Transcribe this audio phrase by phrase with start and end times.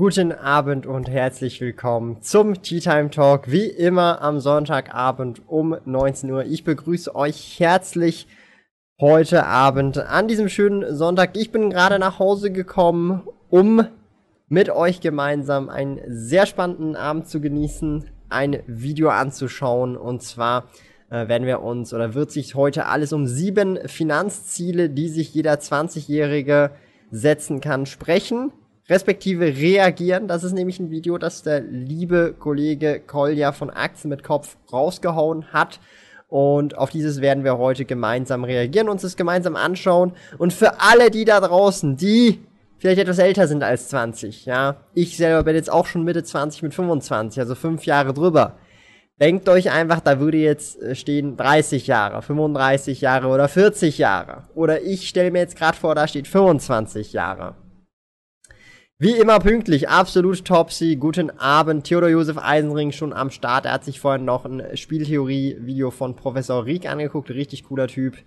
[0.00, 6.30] Guten Abend und herzlich willkommen zum Tea Time Talk, wie immer am Sonntagabend um 19
[6.30, 6.46] Uhr.
[6.46, 8.26] Ich begrüße euch herzlich
[8.98, 11.36] heute Abend an diesem schönen Sonntag.
[11.36, 13.84] Ich bin gerade nach Hause gekommen, um
[14.48, 20.70] mit euch gemeinsam einen sehr spannenden Abend zu genießen, ein Video anzuschauen und zwar
[21.10, 25.56] äh, werden wir uns oder wird sich heute alles um sieben Finanzziele, die sich jeder
[25.56, 26.70] 20-Jährige
[27.10, 28.50] setzen kann, sprechen
[28.90, 30.28] respektive reagieren.
[30.28, 35.52] Das ist nämlich ein Video, das der liebe Kollege Kolja von Aktien mit Kopf rausgehauen
[35.52, 35.80] hat.
[36.28, 40.12] Und auf dieses werden wir heute gemeinsam reagieren, uns das gemeinsam anschauen.
[40.38, 42.40] Und für alle die da draußen, die
[42.78, 46.62] vielleicht etwas älter sind als 20, ja, ich selber bin jetzt auch schon Mitte 20
[46.62, 48.56] mit 25, also fünf Jahre drüber.
[49.20, 54.44] Denkt euch einfach, da würde jetzt äh, stehen 30 Jahre, 35 Jahre oder 40 Jahre.
[54.54, 57.54] Oder ich stelle mir jetzt gerade vor, da steht 25 Jahre.
[59.02, 60.96] Wie immer pünktlich, absolut topsy.
[60.96, 63.64] Guten Abend, Theodor Josef Eisenring schon am Start.
[63.64, 67.30] Er hat sich vorhin noch ein Spieltheorie-Video von Professor Rieck angeguckt.
[67.30, 68.18] Richtig cooler Typ,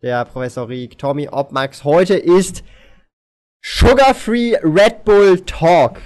[0.00, 0.96] der Professor Rieck.
[0.96, 1.84] Tommy Obmax.
[1.84, 2.64] Heute ist
[3.62, 6.00] Sugar-Free Red Bull Talk.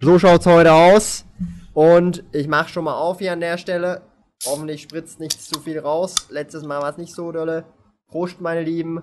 [0.00, 1.24] So schaut's heute aus.
[1.74, 4.02] Und ich mach schon mal auf hier an der Stelle.
[4.46, 6.14] Hoffentlich spritzt nicht zu viel raus.
[6.30, 7.64] Letztes Mal war es nicht so dolle.
[8.06, 9.02] Prost, meine Lieben.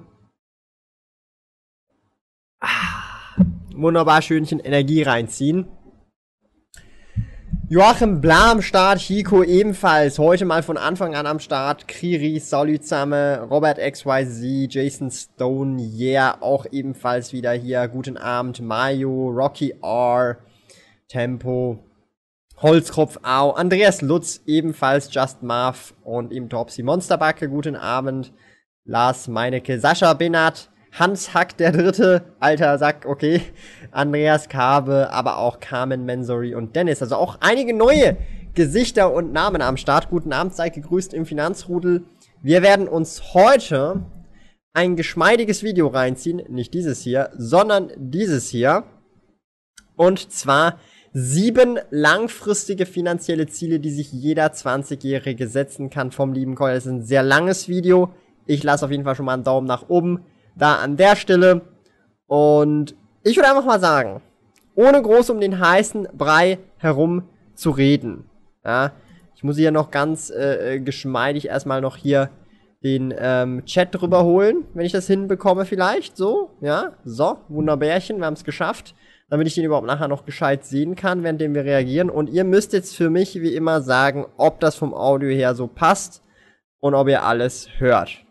[2.62, 3.05] Ah
[3.76, 5.68] wunderbar schönchen Energie reinziehen.
[7.68, 12.84] Joachim Bla am Start, Hiko ebenfalls, heute mal von Anfang an am Start, Kriri, Solid
[12.84, 20.38] zusammen, Robert XYZ, Jason Stone, yeah, auch ebenfalls wieder hier, guten Abend, Mayo, Rocky R,
[21.08, 21.80] Tempo,
[22.62, 28.32] Holzkopf Au, Andreas Lutz, ebenfalls Just Marv und eben Topsy Monsterbacke, guten Abend,
[28.84, 33.42] Lars Meinecke, Sascha Benat, Hans Hack der Dritte, alter Sack, okay.
[33.92, 37.02] Andreas Kabe, aber auch Carmen Mensori und Dennis.
[37.02, 38.16] Also auch einige neue
[38.54, 40.10] Gesichter und Namen am Start.
[40.10, 42.06] Guten Abend, seid gegrüßt im Finanzrudel.
[42.42, 44.06] Wir werden uns heute
[44.74, 46.42] ein geschmeidiges Video reinziehen.
[46.48, 48.84] Nicht dieses hier, sondern dieses hier.
[49.98, 50.80] Und zwar
[51.12, 56.74] sieben langfristige finanzielle Ziele, die sich jeder 20-Jährige setzen kann vom lieben Call.
[56.74, 58.14] Das ist ein sehr langes Video.
[58.46, 61.62] Ich lasse auf jeden Fall schon mal einen Daumen nach oben da an der Stelle.
[62.28, 64.22] Und ich würde einfach mal sagen,
[64.76, 67.24] ohne groß um den heißen Brei herum
[67.54, 68.26] zu reden.
[68.64, 68.92] Ja,
[69.36, 72.30] ich muss hier noch ganz äh, äh, geschmeidig erstmal noch hier
[72.84, 76.18] den ähm, Chat drüber holen, wenn ich das hinbekomme vielleicht.
[76.18, 78.96] So, ja, so, Wunderbärchen, wir haben es geschafft.
[79.28, 82.12] Damit ich den überhaupt nachher noch gescheit sehen kann, während wir reagieren.
[82.12, 85.66] Und ihr müsst jetzt für mich wie immer sagen, ob das vom Audio her so
[85.66, 86.22] passt
[86.80, 88.25] und ob ihr alles hört.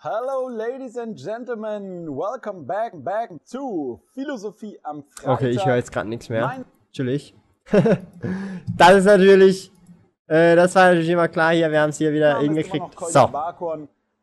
[0.00, 5.34] Hello, ladies and gentlemen, welcome back, back to Philosophie am Freitag.
[5.34, 6.46] Okay, ich höre jetzt gerade nichts mehr.
[6.46, 7.34] Mein Natürlich.
[8.76, 9.72] das ist natürlich,
[10.28, 12.96] äh, das war natürlich immer klar hier, wir haben es hier wieder hingekriegt.
[13.08, 13.28] So.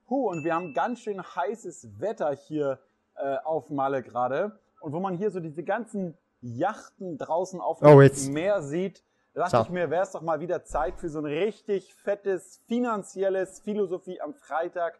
[0.10, 2.80] Huh, und wir haben ganz schön heißes Wetter hier
[3.18, 4.58] äh, auf Malle gerade.
[4.80, 9.04] Und wo man hier so diese ganzen Yachten draußen auf dem oh, Meer sieht,
[9.34, 9.64] dachte so.
[9.64, 14.22] ich mir, wäre es doch mal wieder Zeit für so ein richtig fettes, finanzielles Philosophie
[14.22, 14.98] am Freitag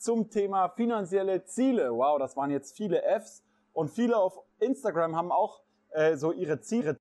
[0.00, 1.90] zum Thema finanzielle Ziele.
[1.92, 3.42] Wow, das waren jetzt viele Fs.
[3.72, 6.96] Und viele auf Instagram haben auch äh, so ihre Ziele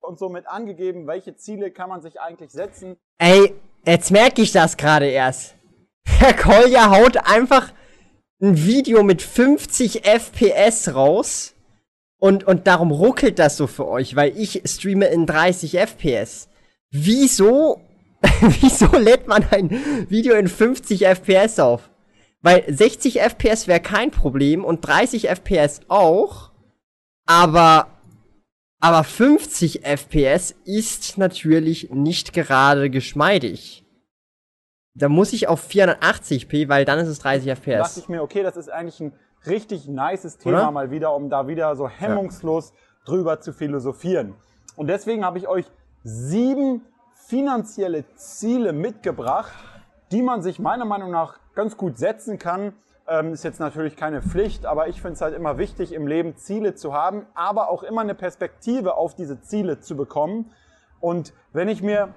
[0.00, 2.96] und somit angegeben, welche Ziele kann man sich eigentlich setzen.
[3.18, 3.54] Ey,
[3.84, 5.54] jetzt merke ich das gerade erst.
[6.06, 7.72] Herr Kolja haut einfach
[8.40, 11.54] ein Video mit 50 FPS raus
[12.18, 16.48] und, und darum ruckelt das so für euch, weil ich streame in 30 FPS.
[16.90, 17.80] Wieso,
[18.40, 19.70] wieso lädt man ein
[20.08, 21.90] Video in 50 FPS auf?
[22.40, 26.52] Weil 60 FPS wäre kein Problem und 30 FPS auch.
[27.26, 27.88] Aber,
[28.80, 33.84] aber 50 FPS ist natürlich nicht gerade geschmeidig.
[34.94, 37.64] Da muss ich auf 480p, weil dann ist es 30 FPS.
[37.64, 39.12] Da dachte ich mir, okay, das ist eigentlich ein
[39.46, 40.70] richtig nices Thema Oder?
[40.70, 42.76] mal wieder, um da wieder so hemmungslos ja.
[43.04, 44.34] drüber zu philosophieren.
[44.76, 45.66] Und deswegen habe ich euch
[46.02, 46.82] sieben
[47.26, 49.52] finanzielle Ziele mitgebracht,
[50.10, 52.72] die man sich meiner Meinung nach ganz gut setzen kann,
[53.10, 56.36] Ähm, ist jetzt natürlich keine Pflicht, aber ich finde es halt immer wichtig, im Leben
[56.36, 60.52] Ziele zu haben, aber auch immer eine Perspektive auf diese Ziele zu bekommen.
[61.00, 62.10] Und wenn ich mir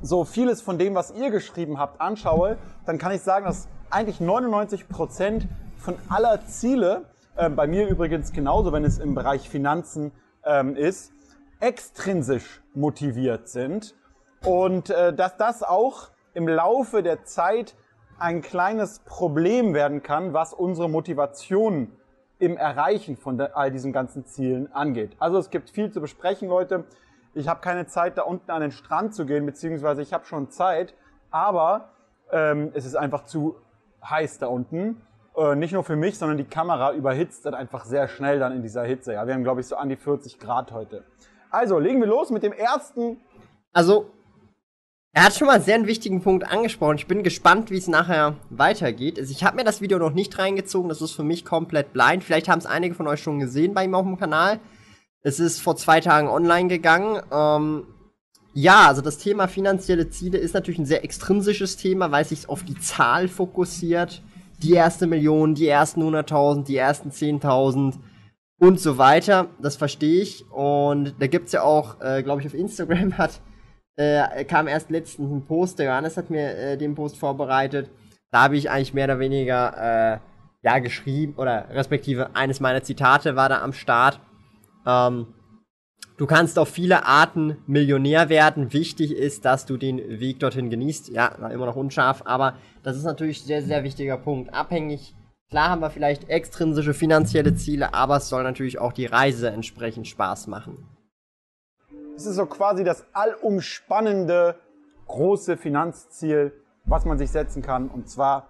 [0.00, 4.20] so vieles von dem, was ihr geschrieben habt, anschaue, dann kann ich sagen, dass eigentlich
[4.20, 10.12] 99 Prozent von aller Ziele, äh, bei mir übrigens genauso, wenn es im Bereich Finanzen
[10.44, 11.12] ähm, ist,
[11.58, 13.96] extrinsisch motiviert sind
[14.44, 17.74] und äh, dass das auch im Laufe der Zeit
[18.18, 21.92] ein kleines Problem werden kann, was unsere Motivation
[22.38, 25.16] im Erreichen von all diesen ganzen Zielen angeht.
[25.18, 26.84] Also es gibt viel zu besprechen, Leute.
[27.34, 30.50] Ich habe keine Zeit, da unten an den Strand zu gehen, beziehungsweise ich habe schon
[30.50, 30.94] Zeit,
[31.30, 31.90] aber
[32.30, 33.56] ähm, es ist einfach zu
[34.04, 35.00] heiß da unten.
[35.36, 38.62] Äh, nicht nur für mich, sondern die Kamera überhitzt dann einfach sehr schnell dann in
[38.62, 39.14] dieser Hitze.
[39.14, 41.04] Ja, wir haben, glaube ich, so an die 40 Grad heute.
[41.50, 43.20] Also, legen wir los mit dem ersten.
[43.72, 44.10] Also,
[45.12, 46.96] er hat schon mal einen sehr wichtigen Punkt angesprochen.
[46.96, 49.18] Ich bin gespannt, wie es nachher weitergeht.
[49.18, 52.24] Also ich habe mir das Video noch nicht reingezogen, das ist für mich komplett blind.
[52.24, 54.58] Vielleicht haben es einige von euch schon gesehen bei ihm auf dem Kanal.
[55.20, 57.22] Es ist vor zwei Tagen online gegangen.
[57.30, 57.86] Ähm,
[58.54, 62.48] ja, also das Thema finanzielle Ziele ist natürlich ein sehr extrinsisches Thema, weil es sich
[62.48, 64.22] auf die Zahl fokussiert.
[64.62, 67.94] Die erste Million, die ersten 100.000, die ersten 10.000
[68.58, 69.48] und so weiter.
[69.60, 70.50] Das verstehe ich.
[70.50, 73.40] Und da gibt's ja auch, äh, glaube ich, auf Instagram hat,
[73.96, 77.90] äh, kam erst letztens ein Post, der Johannes hat mir äh, den Post vorbereitet.
[78.30, 80.18] Da habe ich eigentlich mehr oder weniger, äh,
[80.62, 84.20] ja, geschrieben, oder respektive eines meiner Zitate war da am Start.
[84.86, 85.26] Ähm,
[86.22, 88.72] Du kannst auf viele Arten Millionär werden.
[88.72, 91.08] Wichtig ist, dass du den Weg dorthin genießt.
[91.08, 94.52] Ja, war immer noch unscharf, aber das ist natürlich ein sehr, sehr wichtiger Punkt.
[94.52, 95.14] Abhängig,
[95.50, 100.06] klar haben wir vielleicht extrinsische finanzielle Ziele, aber es soll natürlich auch die Reise entsprechend
[100.06, 100.86] Spaß machen.
[102.16, 104.56] Es ist so quasi das allumspannende
[105.06, 106.52] große Finanzziel,
[106.84, 107.88] was man sich setzen kann.
[107.88, 108.48] Und zwar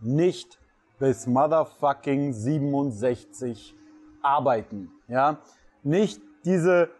[0.00, 0.58] nicht
[0.98, 3.74] bis motherfucking 67
[4.22, 4.90] arbeiten.
[5.08, 5.38] Ja,
[5.82, 6.90] nicht diese,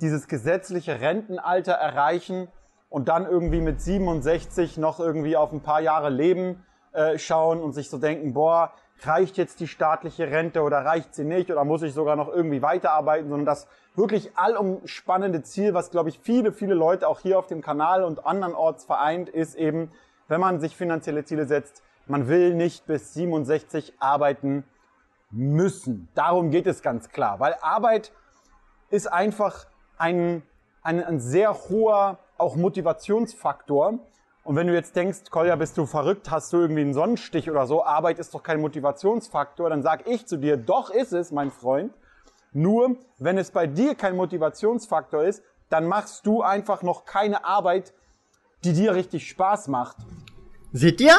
[0.00, 2.48] dieses gesetzliche Rentenalter erreichen
[2.90, 7.72] und dann irgendwie mit 67 noch irgendwie auf ein paar Jahre Leben äh, schauen und
[7.72, 11.82] sich so denken, boah, reicht jetzt die staatliche Rente oder reicht sie nicht oder muss
[11.82, 16.74] ich sogar noch irgendwie weiterarbeiten, sondern das wirklich allumspannende Ziel, was glaube ich viele, viele
[16.74, 19.90] Leute auch hier auf dem Kanal und andernorts vereint, ist eben,
[20.28, 24.64] wenn man sich finanzielle Ziele setzt, man will nicht bis 67 arbeiten
[25.30, 26.08] müssen.
[26.14, 28.12] Darum geht es ganz klar, weil Arbeit
[28.90, 29.66] ist einfach
[29.98, 30.42] ein,
[30.82, 33.98] ein, ein sehr hoher auch Motivationsfaktor.
[34.44, 37.66] Und wenn du jetzt denkst, Kolja, bist du verrückt, hast du irgendwie einen Sonnenstich oder
[37.66, 41.50] so, Arbeit ist doch kein Motivationsfaktor, dann sag ich zu dir, doch ist es, mein
[41.50, 41.94] Freund.
[42.52, 47.94] Nur, wenn es bei dir kein Motivationsfaktor ist, dann machst du einfach noch keine Arbeit,
[48.64, 49.96] die dir richtig Spaß macht.
[50.72, 51.16] Seht ihr?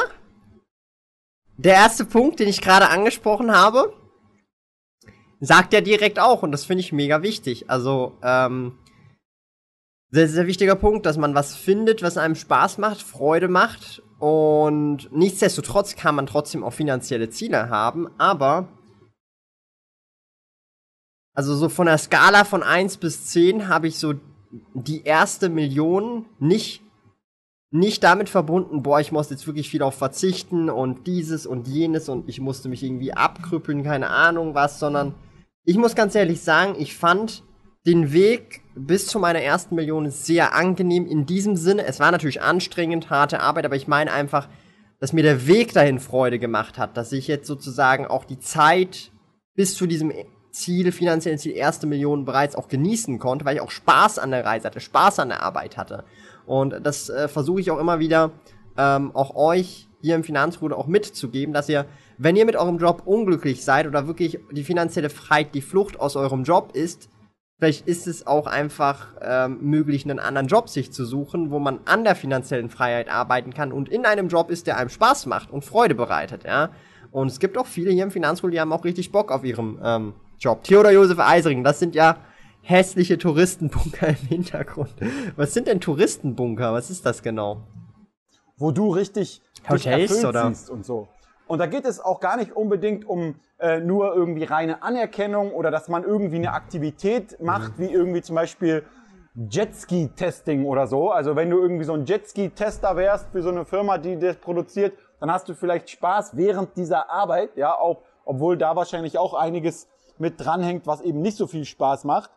[1.56, 3.92] Der erste Punkt, den ich gerade angesprochen habe,
[5.40, 7.68] sagt er direkt auch und das finde ich mega wichtig.
[7.68, 8.78] Also, ähm,
[10.10, 14.02] sehr, sehr wichtiger Punkt, dass man was findet, was einem Spaß macht, Freude macht.
[14.18, 18.68] Und nichtsdestotrotz kann man trotzdem auch finanzielle Ziele haben, aber
[21.34, 24.14] also so von der Skala von 1 bis 10 habe ich so
[24.72, 26.82] die erste Million nicht
[27.70, 32.08] nicht damit verbunden, boah, ich muss jetzt wirklich viel auf verzichten und dieses und jenes
[32.08, 35.14] und ich musste mich irgendwie abkrüppeln, keine Ahnung was, sondern
[35.64, 37.42] ich muss ganz ehrlich sagen, ich fand
[37.86, 41.86] den Weg bis zu meiner ersten Million sehr angenehm in diesem Sinne.
[41.86, 44.48] Es war natürlich anstrengend, harte Arbeit, aber ich meine einfach,
[44.98, 49.12] dass mir der Weg dahin Freude gemacht hat, dass ich jetzt sozusagen auch die Zeit
[49.54, 50.12] bis zu diesem
[50.50, 54.44] Ziel, finanziellen Ziel, erste Million bereits auch genießen konnte, weil ich auch Spaß an der
[54.44, 56.04] Reise hatte, Spaß an der Arbeit hatte.
[56.46, 58.32] Und das äh, versuche ich auch immer wieder,
[58.76, 61.86] ähm, auch euch hier im Finanzruder auch mitzugeben, dass ihr
[62.18, 66.16] wenn ihr mit eurem Job unglücklich seid oder wirklich die finanzielle Freiheit die Flucht aus
[66.16, 67.10] eurem Job ist,
[67.58, 71.80] vielleicht ist es auch einfach ähm, möglich, einen anderen Job sich zu suchen, wo man
[71.86, 75.50] an der finanziellen Freiheit arbeiten kann und in einem Job ist, der einem Spaß macht
[75.50, 76.70] und Freude bereitet, ja.
[77.12, 79.78] Und es gibt auch viele hier im Finanzpool, die haben auch richtig Bock auf ihrem
[79.82, 80.64] ähm, Job.
[80.64, 82.18] Theodor Josef Eisering, das sind ja
[82.60, 84.94] hässliche Touristenbunker im Hintergrund.
[85.36, 86.72] Was sind denn Touristenbunker?
[86.72, 87.62] Was ist das genau?
[88.58, 91.08] Wo du richtig Hotels oder und so.
[91.46, 95.70] Und da geht es auch gar nicht unbedingt um äh, nur irgendwie reine Anerkennung oder
[95.70, 97.82] dass man irgendwie eine Aktivität macht, mhm.
[97.82, 98.84] wie irgendwie zum Beispiel
[99.36, 101.10] Jetski-Testing oder so.
[101.10, 104.96] Also wenn du irgendwie so ein Jetski-Tester wärst für so eine Firma, die das produziert,
[105.20, 109.88] dann hast du vielleicht Spaß während dieser Arbeit, ja, auch, obwohl da wahrscheinlich auch einiges
[110.18, 112.30] mit dranhängt, was eben nicht so viel Spaß macht.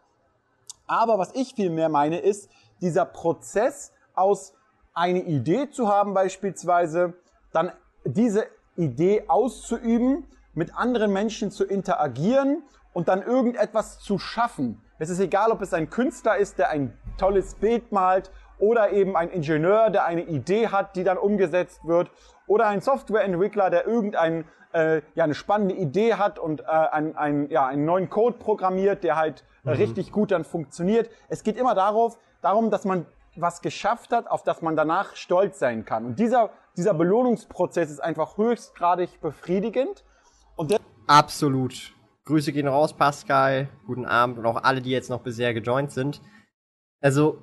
[0.87, 2.49] Aber was ich viel mehr meine, ist
[2.81, 4.53] dieser Prozess aus
[4.93, 7.13] eine Idee zu haben beispielsweise,
[7.53, 7.71] dann
[8.03, 8.47] diese
[8.79, 14.81] Idee auszuüben, mit anderen Menschen zu interagieren und dann irgendetwas zu schaffen.
[14.97, 19.15] Es ist egal, ob es ein Künstler ist, der ein tolles Bild malt oder eben
[19.15, 22.11] ein Ingenieur, der eine Idee hat, die dann umgesetzt wird
[22.47, 27.49] oder ein Softwareentwickler, der irgendein äh, ja, eine spannende Idee hat und äh, ein, ein,
[27.49, 29.75] ja, einen neuen Code programmiert, der halt äh, mhm.
[29.75, 31.09] richtig gut dann funktioniert.
[31.27, 33.05] Es geht immer darauf, darum, dass man
[33.35, 36.05] was geschafft hat, auf das man danach stolz sein kann.
[36.05, 40.05] Und dieser, dieser Belohnungsprozess ist einfach höchstgradig befriedigend.
[40.55, 41.93] Und Absolut.
[42.23, 43.67] Grüße gehen raus, Pascal.
[43.85, 46.21] Guten Abend und auch alle, die jetzt noch bisher gejoint sind.
[47.01, 47.41] Also,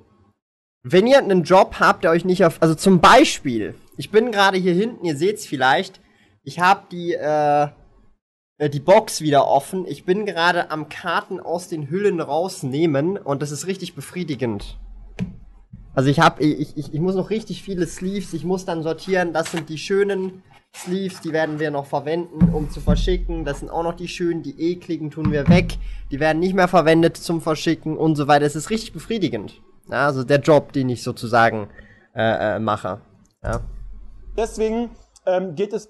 [0.81, 2.59] wenn ihr einen Job habt, der euch nicht auf.
[2.61, 6.01] Also zum Beispiel, ich bin gerade hier hinten, ihr seht es vielleicht.
[6.43, 7.67] Ich habe die, äh,
[8.57, 9.85] äh, die Box wieder offen.
[9.85, 14.79] Ich bin gerade am Karten aus den Hüllen rausnehmen und das ist richtig befriedigend.
[15.97, 19.33] Also ich habe, ich, ich, ich muss noch richtig viele Sleeves, ich muss dann sortieren,
[19.33, 20.43] das sind die schönen
[20.75, 23.45] Sleeves, die werden wir noch verwenden, um zu verschicken.
[23.45, 25.79] Das sind auch noch die schönen, die ekligen tun wir weg.
[26.11, 28.45] Die werden nicht mehr verwendet zum Verschicken und so weiter.
[28.45, 29.59] Es ist richtig befriedigend.
[29.89, 31.67] Ja, also der Job, den ich sozusagen
[32.13, 33.01] äh, äh, mache.
[33.43, 33.61] Ja.
[34.37, 34.91] Deswegen
[35.25, 35.89] ähm, geht es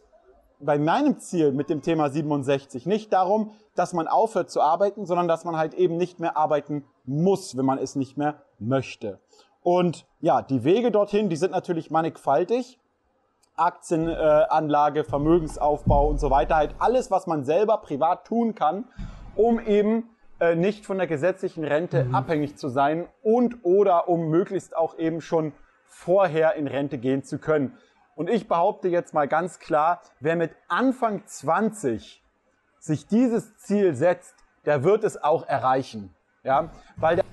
[0.61, 5.27] bei meinem Ziel mit dem Thema 67 nicht darum, dass man aufhört zu arbeiten, sondern
[5.27, 9.19] dass man halt eben nicht mehr arbeiten muss, wenn man es nicht mehr möchte.
[9.61, 12.79] Und ja, die Wege dorthin, die sind natürlich mannigfaltig.
[13.55, 16.55] Aktienanlage, äh, Vermögensaufbau und so weiter.
[16.55, 18.85] Halt alles, was man selber privat tun kann,
[19.35, 20.09] um eben
[20.39, 22.15] äh, nicht von der gesetzlichen Rente mhm.
[22.15, 25.53] abhängig zu sein und oder um möglichst auch eben schon
[25.85, 27.75] vorher in Rente gehen zu können.
[28.15, 32.23] Und ich behaupte jetzt mal ganz klar, wer mit Anfang 20
[32.79, 34.35] sich dieses Ziel setzt,
[34.65, 36.13] der wird es auch erreichen.
[36.43, 37.25] Ja, weil der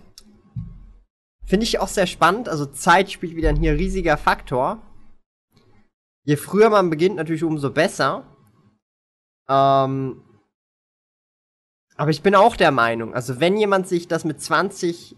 [1.46, 2.48] Finde ich auch sehr spannend.
[2.48, 4.80] Also Zeit spielt wieder ein hier riesiger Faktor.
[6.24, 8.24] Je früher man beginnt, natürlich umso besser.
[9.48, 10.22] Ähm,
[11.96, 15.16] aber ich bin auch der Meinung, also wenn jemand sich das mit 20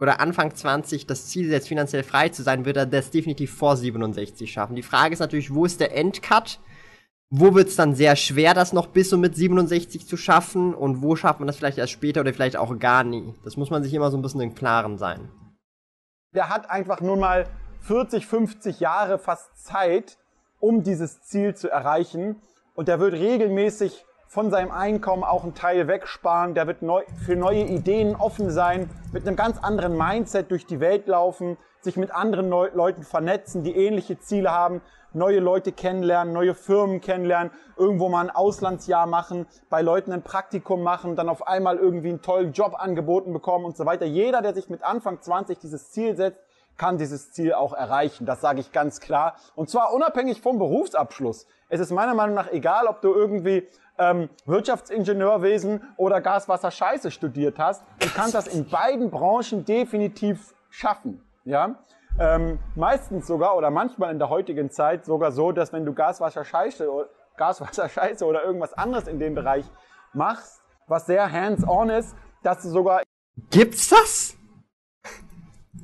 [0.00, 3.76] oder Anfang 20 das Ziel setzt, finanziell frei zu sein, wird er das definitiv vor
[3.76, 4.74] 67 schaffen.
[4.74, 6.60] Die Frage ist natürlich, wo ist der Endcut?
[7.30, 10.74] Wo wird es dann sehr schwer, das noch bis und mit 67 zu schaffen?
[10.74, 13.34] Und wo schafft man das vielleicht erst später oder vielleicht auch gar nie?
[13.44, 15.28] Das muss man sich immer so ein bisschen im Klaren sein
[16.34, 17.46] der hat einfach nur mal
[17.82, 20.18] 40, 50 Jahre fast Zeit,
[20.60, 22.40] um dieses Ziel zu erreichen.
[22.74, 26.54] Und der wird regelmäßig von seinem Einkommen auch einen Teil wegsparen.
[26.54, 30.80] Der wird neu, für neue Ideen offen sein, mit einem ganz anderen Mindset durch die
[30.80, 36.54] Welt laufen, sich mit anderen Leuten vernetzen, die ähnliche Ziele haben, neue Leute kennenlernen, neue
[36.54, 41.76] Firmen kennenlernen, irgendwo mal ein Auslandsjahr machen, bei Leuten ein Praktikum machen, dann auf einmal
[41.76, 44.06] irgendwie einen tollen Job angeboten bekommen und so weiter.
[44.06, 46.40] Jeder, der sich mit Anfang 20 dieses Ziel setzt,
[46.76, 48.24] kann dieses Ziel auch erreichen.
[48.24, 49.34] Das sage ich ganz klar.
[49.56, 51.46] Und zwar unabhängig vom Berufsabschluss.
[51.68, 53.66] Es ist meiner Meinung nach egal, ob du irgendwie
[53.98, 57.82] ähm, Wirtschaftsingenieurwesen oder Gaswasser Scheiße studiert hast.
[57.98, 61.22] Du kannst das in beiden Branchen definitiv schaffen.
[61.44, 61.76] Ja,
[62.18, 66.44] ähm, meistens sogar oder manchmal in der heutigen Zeit sogar so, dass wenn du Gaswasser
[66.44, 66.88] Scheiße,
[67.36, 69.64] Gaswasser Scheiße oder irgendwas anderes in dem Bereich
[70.12, 73.02] machst, was sehr hands-on ist, dass du sogar
[73.50, 74.36] Gibt's das?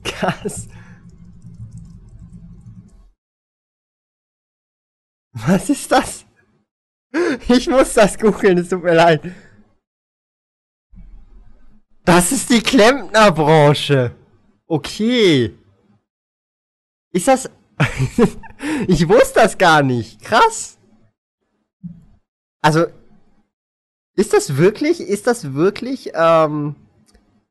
[0.02, 0.68] Gas.
[5.32, 6.26] Was ist das?
[7.48, 9.22] Ich muss das googeln, es tut mir leid.
[12.04, 14.14] Das ist die Klempnerbranche.
[14.66, 15.56] Okay.
[17.14, 17.48] Ist das.
[18.88, 20.20] ich wusste das gar nicht.
[20.22, 20.78] Krass.
[22.60, 22.86] Also.
[24.16, 26.76] Ist das wirklich, ist das wirklich, ähm,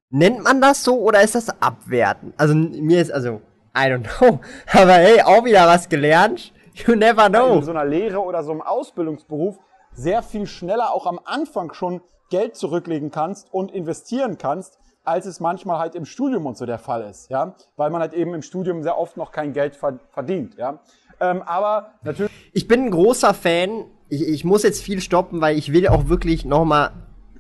[0.10, 2.34] nennt man das so oder ist das abwerten?
[2.38, 3.42] Also mir ist, also,
[3.76, 4.40] I don't know.
[4.72, 6.54] Aber hey, auch wieder was gelernt.
[6.74, 7.56] You never know.
[7.56, 9.58] In so einer Lehre oder so einem Ausbildungsberuf
[9.94, 15.40] sehr viel schneller auch am Anfang schon Geld zurücklegen kannst und investieren kannst, als es
[15.40, 18.42] manchmal halt im Studium und so der Fall ist, ja, weil man halt eben im
[18.42, 19.78] Studium sehr oft noch kein Geld
[20.10, 20.80] verdient, ja.
[21.20, 22.32] Ähm, aber natürlich.
[22.54, 23.86] Ich bin ein großer Fan.
[24.10, 26.92] Ich, ich muss jetzt viel stoppen, weil ich will auch wirklich nochmal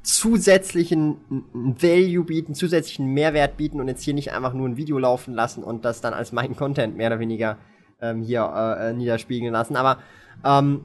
[0.03, 1.17] zusätzlichen
[1.53, 5.63] Value bieten, zusätzlichen Mehrwert bieten und jetzt hier nicht einfach nur ein Video laufen lassen
[5.63, 7.57] und das dann als mein Content mehr oder weniger
[8.01, 9.77] ähm, hier äh, äh niederspiegeln lassen.
[9.77, 9.99] Aber
[10.43, 10.81] ähm,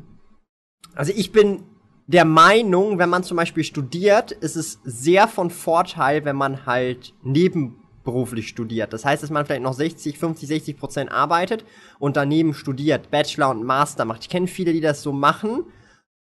[0.95, 1.65] also ich bin
[2.09, 7.12] der Meinung, wenn man zum Beispiel studiert, ist es sehr von Vorteil, wenn man halt
[7.23, 8.95] nebenberuflich studiert.
[8.95, 11.67] Das heißt, dass man vielleicht noch 60, 50, 60 Prozent arbeitet
[11.99, 14.23] und daneben studiert, Bachelor und Master macht.
[14.23, 15.65] Ich kenne viele, die das so machen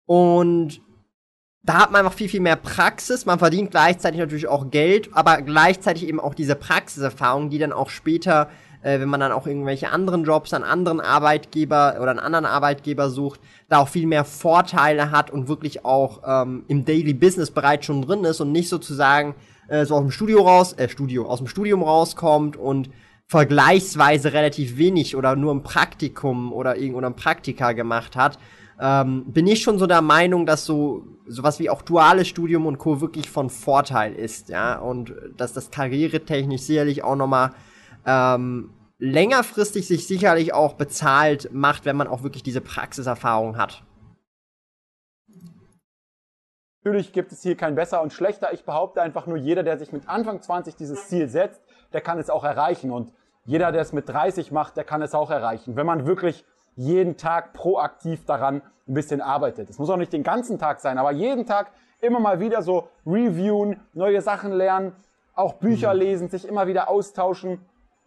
[0.06, 0.82] und
[1.66, 3.25] da hat man einfach viel, viel mehr Praxis.
[3.25, 7.90] Man verdient gleichzeitig natürlich auch Geld, aber gleichzeitig eben auch diese Praxiserfahrung, die dann auch
[7.90, 8.50] später
[8.84, 13.10] äh, wenn man dann auch irgendwelche anderen Jobs an anderen Arbeitgeber oder an anderen Arbeitgeber
[13.10, 17.86] sucht, da auch viel mehr Vorteile hat und wirklich auch ähm, im Daily Business bereits
[17.86, 19.36] schon drin ist und nicht sozusagen
[19.68, 22.90] äh, so aus dem Studio raus, äh, Studio, aus dem Studium rauskommt und
[23.25, 28.38] vergleichsweise relativ wenig oder nur ein Praktikum oder irgendein ein Praktika gemacht hat,
[28.80, 32.80] ähm, bin ich schon so der Meinung, dass so sowas wie auch duales Studium und
[32.80, 33.00] Co.
[33.00, 37.52] wirklich von Vorteil ist, ja, und dass das karrieretechnisch sicherlich auch nochmal
[38.06, 43.84] ähm, längerfristig sich sicherlich auch bezahlt macht, wenn man auch wirklich diese Praxiserfahrung hat.
[46.84, 48.54] Natürlich gibt es hier kein besser und schlechter.
[48.54, 51.62] Ich behaupte einfach nur, jeder, der sich mit Anfang 20 dieses Ziel setzt,
[51.94, 52.92] der kann es auch erreichen.
[52.92, 53.14] Und
[53.46, 55.76] jeder, der es mit 30 macht, der kann es auch erreichen.
[55.78, 56.46] Wenn man wirklich
[56.76, 59.70] jeden Tag proaktiv daran ein bisschen arbeitet.
[59.70, 62.90] Es muss auch nicht den ganzen Tag sein, aber jeden Tag immer mal wieder so
[63.06, 64.94] reviewen, neue Sachen lernen,
[65.36, 66.00] auch Bücher mhm.
[66.00, 67.60] lesen, sich immer wieder austauschen,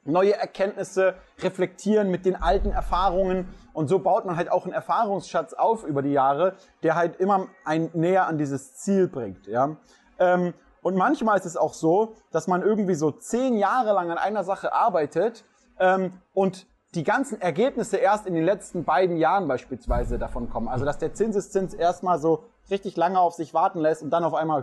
[0.08, 5.52] neue Erkenntnisse reflektieren mit den alten Erfahrungen und so baut man halt auch einen Erfahrungsschatz
[5.52, 9.46] auf über die Jahre, der halt immer ein näher an dieses Ziel bringt.
[9.46, 9.76] Ja?
[10.18, 14.18] Ähm, und manchmal ist es auch so, dass man irgendwie so zehn Jahre lang an
[14.18, 15.44] einer Sache arbeitet
[15.78, 20.68] ähm, und die ganzen Ergebnisse erst in den letzten beiden Jahren beispielsweise davon kommen.
[20.68, 24.34] Also dass der Zinseszins erstmal so richtig lange auf sich warten lässt und dann auf
[24.34, 24.62] einmal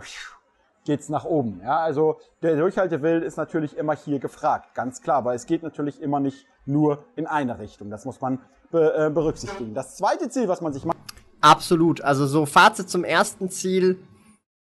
[0.84, 1.60] geht's nach oben.
[1.62, 6.00] Ja, also der Durchhaltewillen ist natürlich immer hier gefragt, ganz klar, weil es geht natürlich
[6.00, 7.90] immer nicht nur in eine Richtung.
[7.90, 9.74] Das muss man be äh, berücksichtigen.
[9.74, 10.98] Das zweite Ziel, was man sich macht.
[11.40, 12.00] Absolut.
[12.00, 13.98] Also so Fazit zum ersten Ziel.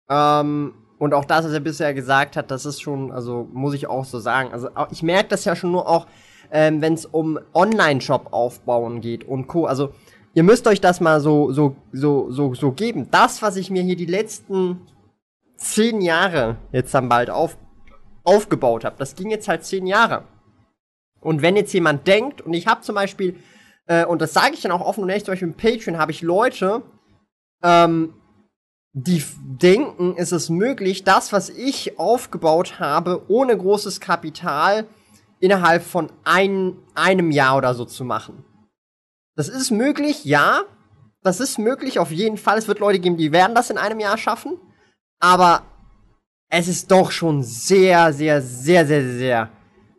[0.10, 3.88] Ähm, und auch das, was er bisher gesagt hat, das ist schon, also muss ich
[3.88, 4.52] auch so sagen.
[4.54, 6.08] Also ich merke das ja schon nur auch
[6.54, 9.66] ähm, wenn es um Online-Shop aufbauen geht und Co.
[9.66, 9.90] Also
[10.34, 13.08] ihr müsst euch das mal so, so, so, so, so geben.
[13.12, 14.82] Das, was ich mir hier die letzten
[15.64, 17.58] zehn Jahre jetzt dann bald auf,
[18.24, 20.24] aufgebaut habe, das ging jetzt halt zehn Jahre.
[21.20, 23.36] Und wenn jetzt jemand denkt, und ich habe zum Beispiel,
[23.86, 26.12] äh, und das sage ich dann auch offen und ehrlich, zum Beispiel im Patreon habe
[26.12, 26.84] ich Leute,
[27.64, 28.14] ähm,
[28.94, 34.86] die denken, ist es möglich, das, was ich aufgebaut habe, ohne großes Kapital
[35.40, 38.46] innerhalb von ein, einem Jahr oder so zu machen.
[39.36, 40.62] Das ist möglich, ja.
[41.24, 42.58] Das ist möglich, auf jeden Fall.
[42.58, 44.60] Es wird Leute geben, die werden das in einem Jahr schaffen.
[45.24, 45.62] Aber
[46.50, 49.50] es ist doch schon sehr, sehr, sehr, sehr, sehr, sehr,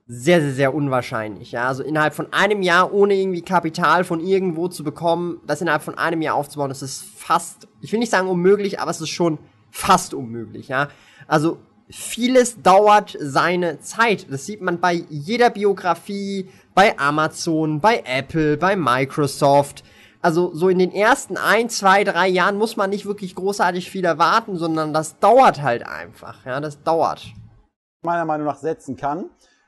[0.06, 1.52] sehr, sehr unwahrscheinlich.
[1.52, 5.82] Ja, also innerhalb von einem Jahr ohne irgendwie Kapital von irgendwo zu bekommen, das innerhalb
[5.82, 9.08] von einem Jahr aufzubauen, das ist fast, ich will nicht sagen unmöglich, aber es ist
[9.08, 9.38] schon
[9.70, 10.68] fast unmöglich.
[10.68, 10.88] Ja,
[11.26, 11.56] also
[11.88, 14.26] vieles dauert seine Zeit.
[14.30, 19.84] Das sieht man bei jeder Biografie, bei Amazon, bei Apple, bei Microsoft.
[20.24, 24.06] Also so in den ersten ein, zwei, drei Jahren muss man nicht wirklich großartig viel
[24.06, 26.46] erwarten, sondern das dauert halt einfach.
[26.46, 27.26] Ja, das dauert.
[28.00, 29.26] Meiner Meinung nach setzen kann,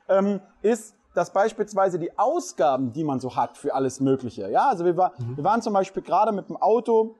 [0.09, 4.49] ähm, ist, dass beispielsweise die Ausgaben, die man so hat für alles Mögliche.
[4.49, 5.37] Ja, also wir, war, mhm.
[5.37, 7.17] wir waren zum Beispiel gerade mit dem Auto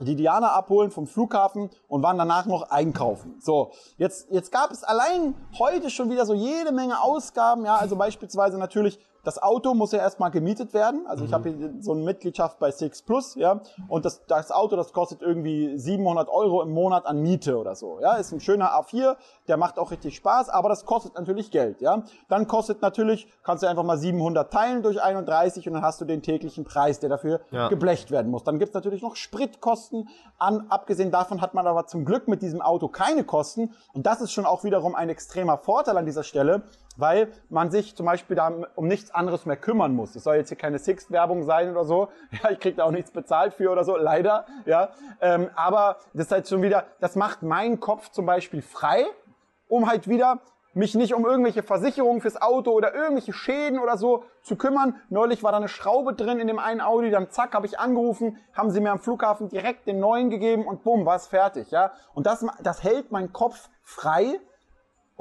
[0.00, 3.34] die Diana abholen vom Flughafen und waren danach noch einkaufen.
[3.42, 7.96] So, jetzt, jetzt gab es allein heute schon wieder so jede Menge Ausgaben, ja, also
[7.96, 11.06] beispielsweise natürlich das Auto muss ja erstmal gemietet werden.
[11.06, 11.28] Also mhm.
[11.28, 13.60] ich habe hier so eine Mitgliedschaft bei Six Plus, ja.
[13.88, 18.00] Und das, das Auto, das kostet irgendwie 700 Euro im Monat an Miete oder so.
[18.00, 19.16] Ja, ist ein schöner A4,
[19.48, 22.02] der macht auch richtig Spaß, aber das kostet natürlich Geld, ja.
[22.28, 26.04] Dann kostet natürlich, kannst du einfach mal 700 teilen durch 31 und dann hast du
[26.04, 27.68] den täglichen Preis, der dafür ja.
[27.68, 28.42] geblecht werden muss.
[28.42, 30.08] Dann gibt's natürlich noch Spritkosten
[30.38, 30.66] an.
[30.68, 33.72] Abgesehen davon hat man aber zum Glück mit diesem Auto keine Kosten.
[33.92, 36.62] Und das ist schon auch wiederum ein extremer Vorteil an dieser Stelle,
[36.98, 40.14] weil man sich zum Beispiel da um nichts anderes mehr kümmern muss.
[40.14, 42.08] Es soll jetzt hier keine Sixt-Werbung sein oder so.
[42.42, 44.46] Ja, ich krieg da auch nichts bezahlt für oder so, leider.
[44.64, 49.04] Ja, ähm, aber das ist halt schon wieder, das macht meinen Kopf zum Beispiel frei,
[49.68, 50.40] um halt wieder
[50.74, 54.96] mich nicht um irgendwelche Versicherungen fürs Auto oder irgendwelche Schäden oder so zu kümmern.
[55.10, 58.38] Neulich war da eine Schraube drin in dem einen Audi, dann zack, habe ich angerufen,
[58.54, 61.92] haben sie mir am Flughafen direkt den neuen gegeben und bumm, war es fertig, ja.
[62.14, 64.40] Und das, das hält meinen Kopf frei.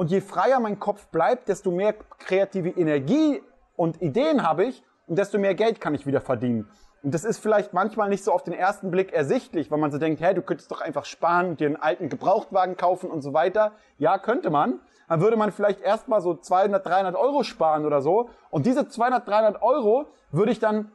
[0.02, 3.40] Und je freier mein Kopf bleibt, desto mehr kreative Energie
[3.76, 6.68] und Ideen habe ich und desto mehr Geld kann ich wieder verdienen.
[7.04, 10.00] Und das ist vielleicht manchmal nicht so auf den ersten Blick ersichtlich, weil man so
[10.00, 13.36] denkt, hä, du könntest doch einfach sparen und dir einen alten Gebrauchtwagen kaufen und so
[13.36, 13.74] weiter.
[14.00, 14.80] Ja, könnte man.
[15.08, 18.32] Dann würde man vielleicht erstmal so 200, 300 Euro sparen oder so.
[18.50, 20.92] Und diese 200, 300 Euro würde ich dann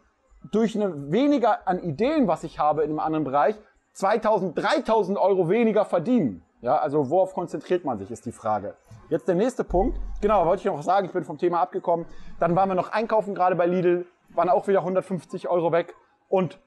[0.50, 3.54] durch eine weniger an Ideen, was ich habe in einem anderen Bereich,
[3.92, 6.42] 2000, 3000 Euro weniger verdienen.
[6.60, 8.74] Ja, also worauf konzentriert man sich, ist die Frage.
[9.08, 9.98] Jetzt der nächste Punkt.
[10.20, 12.06] Genau, wollte ich noch sagen, ich bin vom Thema abgekommen.
[12.40, 15.94] Dann waren wir noch einkaufen, gerade bei Lidl, waren auch wieder 150 Euro weg.
[16.28, 16.58] Und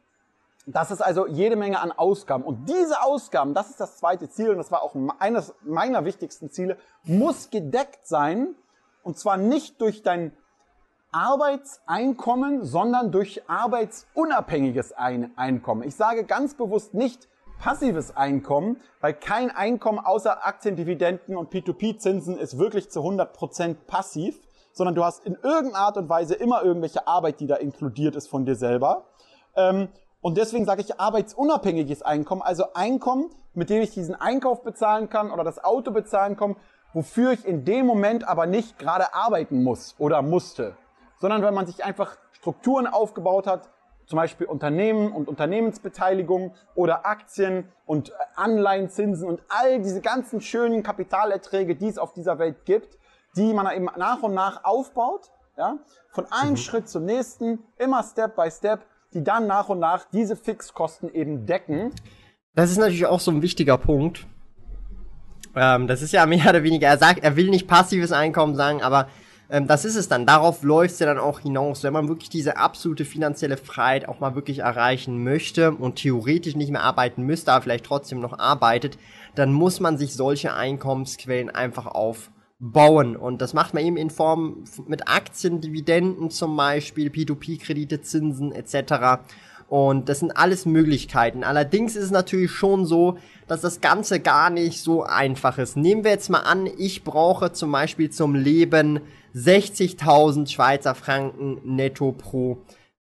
[0.66, 2.44] das ist also jede Menge an Ausgaben.
[2.44, 6.52] Und diese Ausgaben, das ist das zweite Ziel und das war auch eines meiner wichtigsten
[6.52, 8.56] Ziele, muss gedeckt sein.
[9.02, 10.32] Und zwar nicht durch dein
[11.12, 15.84] Arbeitseinkommen, sondern durch arbeitsunabhängiges Einkommen.
[15.84, 17.28] Ich sage ganz bewusst nicht
[17.60, 24.40] passives Einkommen, weil kein Einkommen außer Aktiendividenden und P2P-Zinsen ist wirklich zu 100% passiv,
[24.72, 28.30] sondern du hast in irgendeiner Art und Weise immer irgendwelche Arbeit, die da inkludiert ist
[28.30, 29.06] von dir selber.
[29.56, 29.90] Ähm,
[30.22, 35.32] und deswegen sage ich arbeitsunabhängiges Einkommen, also Einkommen, mit dem ich diesen Einkauf bezahlen kann
[35.32, 36.56] oder das Auto bezahlen kann,
[36.94, 40.76] wofür ich in dem Moment aber nicht gerade arbeiten muss oder musste,
[41.20, 43.70] sondern wenn man sich einfach Strukturen aufgebaut hat,
[44.10, 51.76] zum Beispiel Unternehmen und Unternehmensbeteiligung oder Aktien und Anleihenzinsen und all diese ganzen schönen Kapitalerträge,
[51.76, 52.98] die es auf dieser Welt gibt,
[53.38, 55.78] die man eben nach und nach aufbaut, ja,
[56.10, 56.58] von einem mhm.
[56.58, 58.82] Schritt zum nächsten, immer Step by Step,
[59.14, 61.92] die dann nach und nach diese Fixkosten eben decken.
[62.56, 64.26] Das ist natürlich auch so ein wichtiger Punkt.
[65.56, 68.82] Ähm, das ist ja mehr oder weniger, er sagt, er will nicht passives Einkommen sagen,
[68.82, 69.08] aber
[69.50, 70.26] ähm, das ist es dann.
[70.26, 71.84] Darauf läuft es ja dann auch hinaus.
[71.84, 76.72] Wenn man wirklich diese absolute finanzielle Freiheit auch mal wirklich erreichen möchte und theoretisch nicht
[76.72, 78.98] mehr arbeiten müsste, aber vielleicht trotzdem noch arbeitet,
[79.36, 83.16] dann muss man sich solche Einkommensquellen einfach aufbauen.
[83.16, 89.24] Und das macht man eben in Form mit Aktien, Dividenden zum Beispiel, P2P-Kredite, Zinsen etc.
[89.70, 91.44] Und das sind alles Möglichkeiten.
[91.44, 95.78] Allerdings ist es natürlich schon so, dass das Ganze gar nicht so einfach ist.
[95.78, 99.00] Nehmen wir jetzt mal an, ich brauche zum Beispiel zum Leben
[99.36, 102.58] 60.000 Schweizer Franken netto pro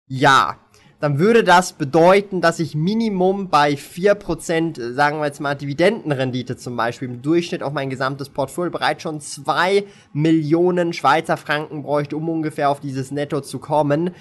[0.09, 0.59] Jahr.
[0.99, 6.75] Dann würde das bedeuten, dass ich Minimum bei 4%, sagen wir jetzt mal Dividendenrendite zum
[6.75, 12.29] Beispiel, im Durchschnitt auf mein gesamtes Portfolio bereits schon 2 Millionen Schweizer Franken bräuchte, um
[12.31, 14.13] ungefähr auf dieses Netto zu kommen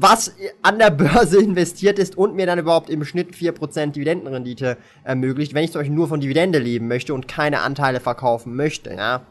[0.00, 0.32] was
[0.62, 5.64] an der Börse investiert ist und mir dann überhaupt im Schnitt 4% Dividendenrendite ermöglicht, wenn
[5.64, 9.26] ich zum Beispiel nur von Dividende leben möchte und keine Anteile verkaufen möchte, ja.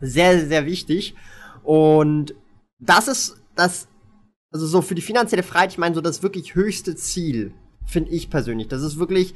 [0.00, 1.14] Sehr, sehr wichtig.
[1.62, 2.34] Und
[2.78, 3.86] das ist das,
[4.50, 7.52] also so für die finanzielle Freiheit, ich meine, so das wirklich höchste Ziel,
[7.84, 8.68] finde ich persönlich.
[8.68, 9.34] Das ist wirklich,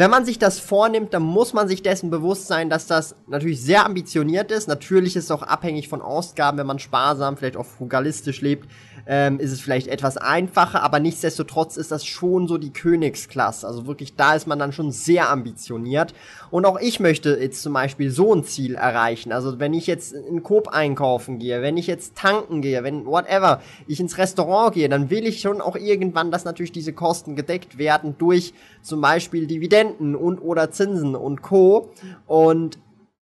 [0.00, 3.60] wenn man sich das vornimmt, dann muss man sich dessen bewusst sein, dass das natürlich
[3.60, 4.66] sehr ambitioniert ist.
[4.66, 8.66] Natürlich ist es auch abhängig von Ausgaben, wenn man sparsam, vielleicht auch frugalistisch lebt,
[9.06, 13.66] ähm, ist es vielleicht etwas einfacher, aber nichtsdestotrotz ist das schon so die Königsklasse.
[13.66, 16.14] Also wirklich, da ist man dann schon sehr ambitioniert.
[16.50, 19.32] Und auch ich möchte jetzt zum Beispiel so ein Ziel erreichen.
[19.32, 23.60] Also wenn ich jetzt in Coop einkaufen gehe, wenn ich jetzt tanken gehe, wenn whatever,
[23.86, 27.78] ich ins Restaurant gehe, dann will ich schon auch irgendwann, dass natürlich diese Kosten gedeckt
[27.78, 31.90] werden durch zum Beispiel Dividenden und oder Zinsen und Co.
[32.26, 32.78] Und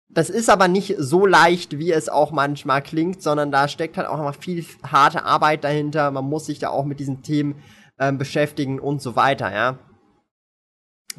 [0.09, 4.09] das ist aber nicht so leicht, wie es auch manchmal klingt, sondern da steckt halt
[4.09, 6.11] auch noch viel harte Arbeit dahinter.
[6.11, 7.57] Man muss sich da auch mit diesen Themen
[7.99, 9.79] ähm, beschäftigen und so weiter, ja.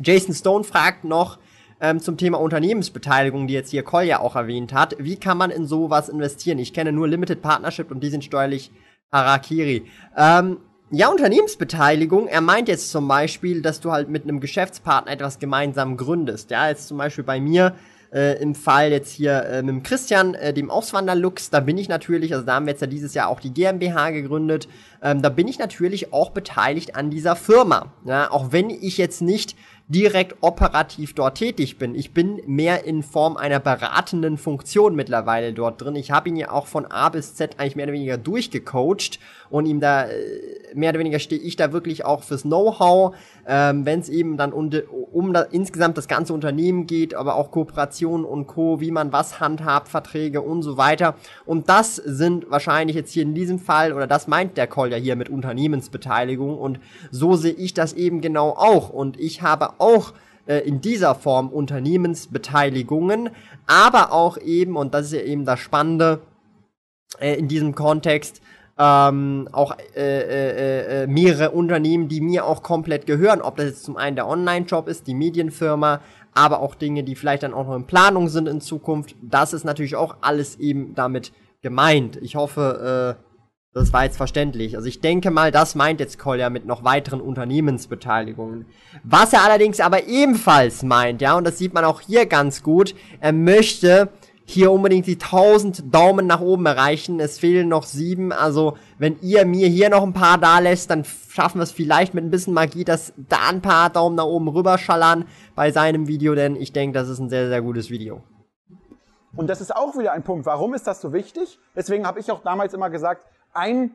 [0.01, 1.39] Jason Stone fragt noch
[1.81, 4.95] ähm, zum Thema Unternehmensbeteiligung, die jetzt hier Kolja auch erwähnt hat.
[4.99, 6.59] Wie kann man in sowas investieren?
[6.59, 8.71] Ich kenne nur Limited Partnership und die sind steuerlich
[9.11, 9.85] Harakiri.
[10.15, 10.57] Ähm,
[10.89, 15.97] ja, Unternehmensbeteiligung, er meint jetzt zum Beispiel, dass du halt mit einem Geschäftspartner etwas gemeinsam
[15.97, 16.49] gründest.
[16.49, 17.75] Ja, jetzt zum Beispiel bei mir
[18.13, 21.89] äh, im Fall jetzt hier äh, mit dem Christian, äh, dem Auswanderlux, da bin ich
[21.89, 24.69] natürlich, also da haben wir jetzt ja dieses Jahr auch die GmbH gegründet,
[25.01, 27.91] ähm, da bin ich natürlich auch beteiligt an dieser Firma.
[28.05, 29.55] Ja, auch wenn ich jetzt nicht
[29.89, 31.95] direkt operativ dort tätig bin.
[31.95, 35.95] Ich bin mehr in Form einer beratenden Funktion mittlerweile dort drin.
[35.95, 39.19] Ich habe ihn ja auch von A bis Z eigentlich mehr oder weniger durchgecoacht
[39.49, 40.15] und ihm da äh,
[40.73, 43.15] mehr oder weniger stehe ich da wirklich auch fürs Know-how,
[43.47, 44.69] ähm, wenn es eben dann um,
[45.13, 49.39] um da, insgesamt das ganze Unternehmen geht, aber auch Kooperationen und Co., wie man was
[49.39, 51.15] handhabt, Verträge und so weiter.
[51.45, 54.97] Und das sind wahrscheinlich jetzt hier in diesem Fall, oder das meint der Call ja
[54.97, 58.89] hier mit Unternehmensbeteiligung und so sehe ich das eben genau auch.
[58.89, 60.13] Und ich habe auch
[60.45, 63.29] äh, in dieser Form Unternehmensbeteiligungen,
[63.65, 66.21] aber auch eben, und das ist ja eben das Spannende
[67.19, 68.41] äh, in diesem Kontext,
[68.79, 73.83] ähm, auch äh, äh, äh, mehrere Unternehmen, die mir auch komplett gehören, ob das jetzt
[73.83, 76.01] zum einen der Online-Shop ist, die Medienfirma,
[76.33, 79.15] aber auch Dinge, die vielleicht dann auch noch in Planung sind in Zukunft.
[79.21, 82.17] Das ist natürlich auch alles eben damit gemeint.
[82.17, 83.26] Ich hoffe, äh,
[83.77, 84.75] das war jetzt verständlich.
[84.75, 88.65] Also ich denke mal, das meint jetzt Kolja mit noch weiteren Unternehmensbeteiligungen.
[89.03, 92.95] Was er allerdings aber ebenfalls meint, ja, und das sieht man auch hier ganz gut,
[93.19, 94.09] er möchte
[94.49, 97.19] hier unbedingt die 1000 Daumen nach oben erreichen.
[97.19, 98.31] Es fehlen noch sieben.
[98.31, 102.13] Also wenn ihr mir hier noch ein paar da lässt, dann schaffen wir es vielleicht
[102.13, 106.33] mit ein bisschen Magie, dass da ein paar Daumen nach oben rüberschallern bei seinem Video,
[106.33, 108.23] denn ich denke, das ist ein sehr, sehr gutes Video.
[109.35, 110.45] Und das ist auch wieder ein Punkt.
[110.45, 111.59] Warum ist das so wichtig?
[111.75, 113.91] Deswegen habe ich auch damals immer gesagt, ein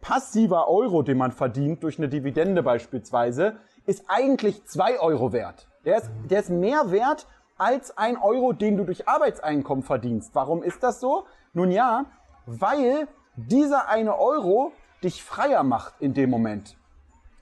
[0.00, 5.66] passiver Euro, den man verdient durch eine Dividende beispielsweise, ist eigentlich zwei Euro wert.
[5.84, 7.26] Der ist, der ist mehr wert
[7.56, 10.34] als ein Euro, den du durch Arbeitseinkommen verdienst.
[10.34, 11.24] Warum ist das so?
[11.52, 12.06] Nun ja,
[12.46, 16.76] weil dieser eine Euro dich freier macht in dem Moment.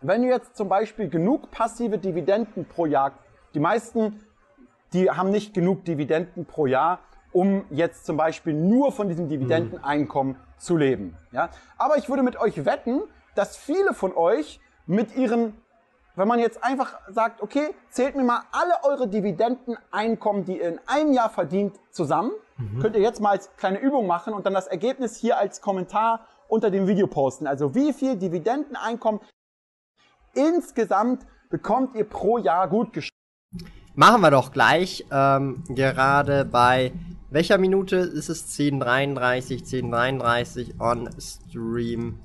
[0.00, 3.12] Wenn du jetzt zum Beispiel genug passive Dividenden pro Jahr,
[3.54, 4.20] die meisten,
[4.92, 6.98] die haben nicht genug Dividenden pro Jahr,
[7.30, 11.16] um jetzt zum Beispiel nur von diesem Dividendeneinkommen zu leben.
[11.32, 11.50] Ja?
[11.76, 13.02] Aber ich würde mit euch wetten,
[13.34, 15.54] dass viele von euch mit ihren,
[16.16, 20.80] wenn man jetzt einfach sagt, okay, zählt mir mal alle eure Dividendeneinkommen, die ihr in
[20.86, 22.32] einem Jahr verdient, zusammen.
[22.56, 22.80] Mhm.
[22.80, 26.26] Könnt ihr jetzt mal als kleine Übung machen und dann das Ergebnis hier als Kommentar
[26.48, 27.46] unter dem Video posten.
[27.46, 29.20] Also wie viel Dividendeneinkommen
[30.34, 33.12] insgesamt bekommt ihr pro Jahr gut geschrieben?
[33.94, 35.04] Machen wir doch gleich.
[35.10, 36.92] Ähm, gerade bei
[37.32, 38.46] welcher Minute ist es?
[38.58, 42.18] 10.33, 10.33 on Stream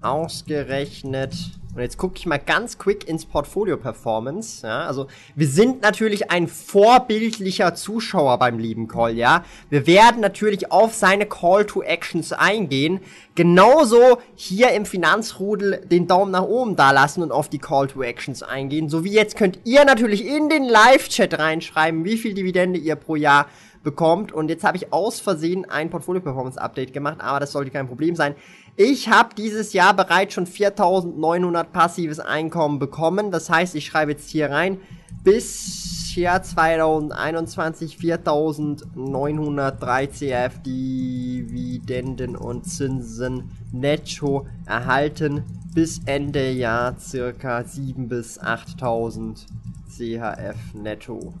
[0.00, 1.34] ausgerechnet.
[1.74, 4.66] Und jetzt gucke ich mal ganz quick ins Portfolio Performance.
[4.66, 9.44] Ja, also wir sind natürlich ein vorbildlicher Zuschauer beim lieben Call, ja.
[9.70, 13.00] Wir werden natürlich auf seine Call to Actions eingehen.
[13.34, 18.02] Genauso hier im Finanzrudel den Daumen nach oben da lassen und auf die Call to
[18.02, 18.88] Actions eingehen.
[18.88, 23.16] So wie jetzt könnt ihr natürlich in den Live-Chat reinschreiben, wie viel Dividende ihr pro
[23.16, 23.46] Jahr
[23.82, 24.32] bekommt.
[24.32, 27.86] Und jetzt habe ich aus Versehen ein Portfolio Performance Update gemacht, aber das sollte kein
[27.86, 28.34] Problem sein.
[28.76, 33.30] Ich habe dieses Jahr bereits schon 4.900 passives Einkommen bekommen.
[33.30, 34.78] Das heißt, ich schreibe jetzt hier rein,
[35.24, 45.44] bis Jahr 2021 4.903 CF Dividenden und Zinsen netto erhalten.
[45.74, 49.46] Bis Ende Jahr circa 7.000 bis 8.000
[49.88, 51.34] CHF netto.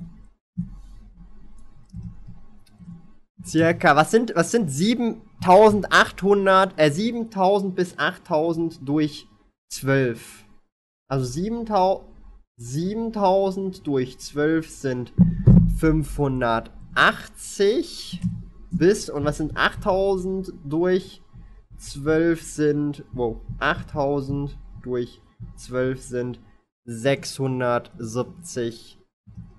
[3.44, 9.26] Circa, was sind, was sind 7800, äh, 7000 bis 8000 durch
[9.70, 10.44] 12?
[11.08, 12.06] Also 7000,
[12.56, 15.14] 7000 durch 12 sind
[15.78, 18.20] 580
[18.70, 21.22] bis, und was sind 8000 durch
[21.78, 25.22] 12 sind, wow, 8000 durch
[25.56, 26.38] 12 sind
[26.84, 28.98] 670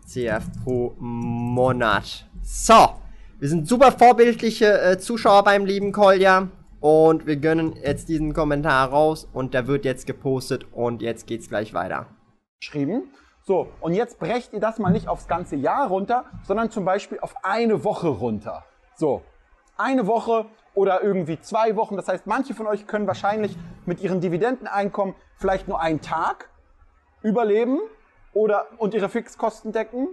[0.05, 2.29] CF pro Monat.
[2.41, 2.95] So.
[3.41, 6.49] Wir sind super vorbildliche äh, Zuschauer beim lieben Kolja.
[6.81, 11.47] Und wir gönnen jetzt diesen Kommentar raus und der wird jetzt gepostet und jetzt geht's
[11.47, 12.07] gleich weiter.
[12.59, 13.13] Geschrieben.
[13.43, 17.17] So, und jetzt brecht ihr das mal nicht aufs ganze Jahr runter, sondern zum Beispiel
[17.21, 18.65] auf eine Woche runter.
[18.95, 19.21] So,
[19.77, 21.95] eine Woche oder irgendwie zwei Wochen.
[21.95, 26.49] Das heißt, manche von euch können wahrscheinlich mit ihren Dividendeneinkommen vielleicht nur einen Tag
[27.23, 27.79] überleben
[28.33, 30.09] oder und ihre Fixkosten decken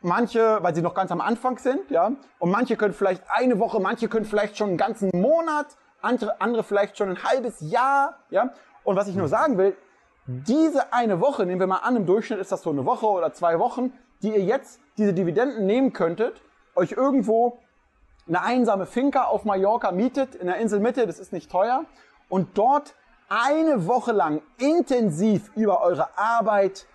[0.00, 3.80] manche, weil sie noch ganz am Anfang sind, ja, und manche können vielleicht eine Woche,
[3.80, 5.66] manche können vielleicht schon einen ganzen Monat,
[6.00, 8.50] andere, andere vielleicht schon ein halbes Jahr, ja.
[8.84, 9.76] Und was ich nur sagen will,
[10.26, 13.32] diese eine Woche, nehmen wir mal an, im Durchschnitt ist das so eine Woche oder
[13.32, 16.42] zwei Wochen, die ihr jetzt diese Dividenden nehmen könntet,
[16.74, 17.58] euch irgendwo
[18.26, 21.84] eine einsame Finca auf Mallorca mietet, in der Inselmitte, das ist nicht teuer,
[22.28, 22.94] und dort
[23.28, 26.86] eine Woche lang intensiv über eure Arbeit,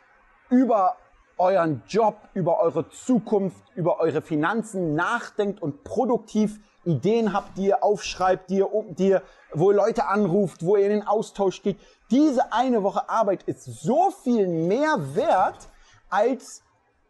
[0.50, 0.96] über
[1.44, 7.84] euren Job, über eure Zukunft, über eure Finanzen nachdenkt und produktiv Ideen habt, die ihr
[7.84, 9.22] aufschreibt, die ihr, die ihr,
[9.54, 11.80] wo ihr Leute anruft, wo ihr in den Austausch geht.
[12.12, 15.70] Diese eine Woche Arbeit ist so viel mehr wert
[16.10, 16.64] als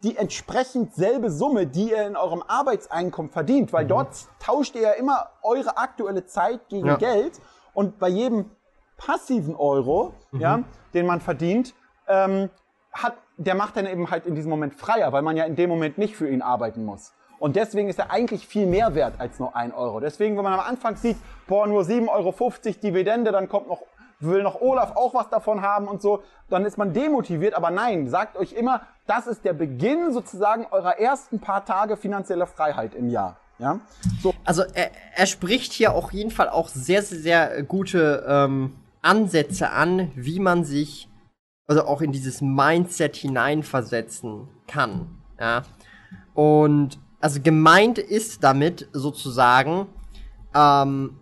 [0.04, 3.90] die entsprechend selbe Summe, die ihr in eurem Arbeitseinkommen verdient, weil mhm.
[3.90, 6.96] dort tauscht ihr ja immer eure aktuelle Zeit gegen ja.
[6.98, 7.40] Geld
[7.74, 8.52] und bei jedem
[8.98, 10.40] passiven Euro, mhm.
[10.42, 11.74] ja, den man verdient,
[12.08, 12.50] ähm,
[12.92, 15.70] hat der macht dann eben halt in diesem Moment freier, weil man ja in dem
[15.70, 17.14] Moment nicht für ihn arbeiten muss.
[17.40, 20.00] Und deswegen ist er eigentlich viel mehr wert als nur ein Euro.
[20.00, 21.18] Deswegen, wenn man am Anfang sieht,
[21.48, 23.82] boah, nur 7,50 Euro Dividende, dann kommt noch,
[24.20, 27.54] will noch Olaf auch was davon haben und so, dann ist man demotiviert.
[27.56, 32.48] Aber nein, sagt euch immer, das ist der Beginn sozusagen eurer ersten paar Tage finanzieller
[32.48, 33.36] Freiheit im Jahr.
[33.60, 33.80] Ja?
[34.22, 34.34] So.
[34.46, 39.72] Also er, er spricht hier auf jeden Fall auch sehr, sehr, sehr gute ähm, Ansätze
[39.72, 41.10] an, wie man sich
[41.68, 45.08] also auch in dieses Mindset hineinversetzen kann.
[45.40, 45.64] Ja.
[46.34, 49.88] Und also gemeint ist damit sozusagen,
[50.54, 51.20] ähm,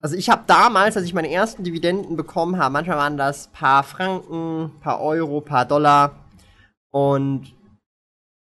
[0.00, 3.82] also ich habe damals, als ich meine ersten Dividenden bekommen habe, manchmal waren das paar
[3.82, 6.14] Franken, paar Euro, paar Dollar.
[6.90, 7.54] Und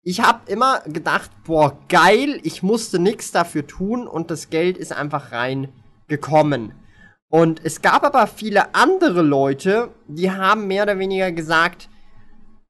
[0.03, 4.93] ich habe immer gedacht, boah, geil, ich musste nichts dafür tun und das Geld ist
[4.93, 6.73] einfach reingekommen.
[7.29, 11.89] Und es gab aber viele andere Leute, die haben mehr oder weniger gesagt,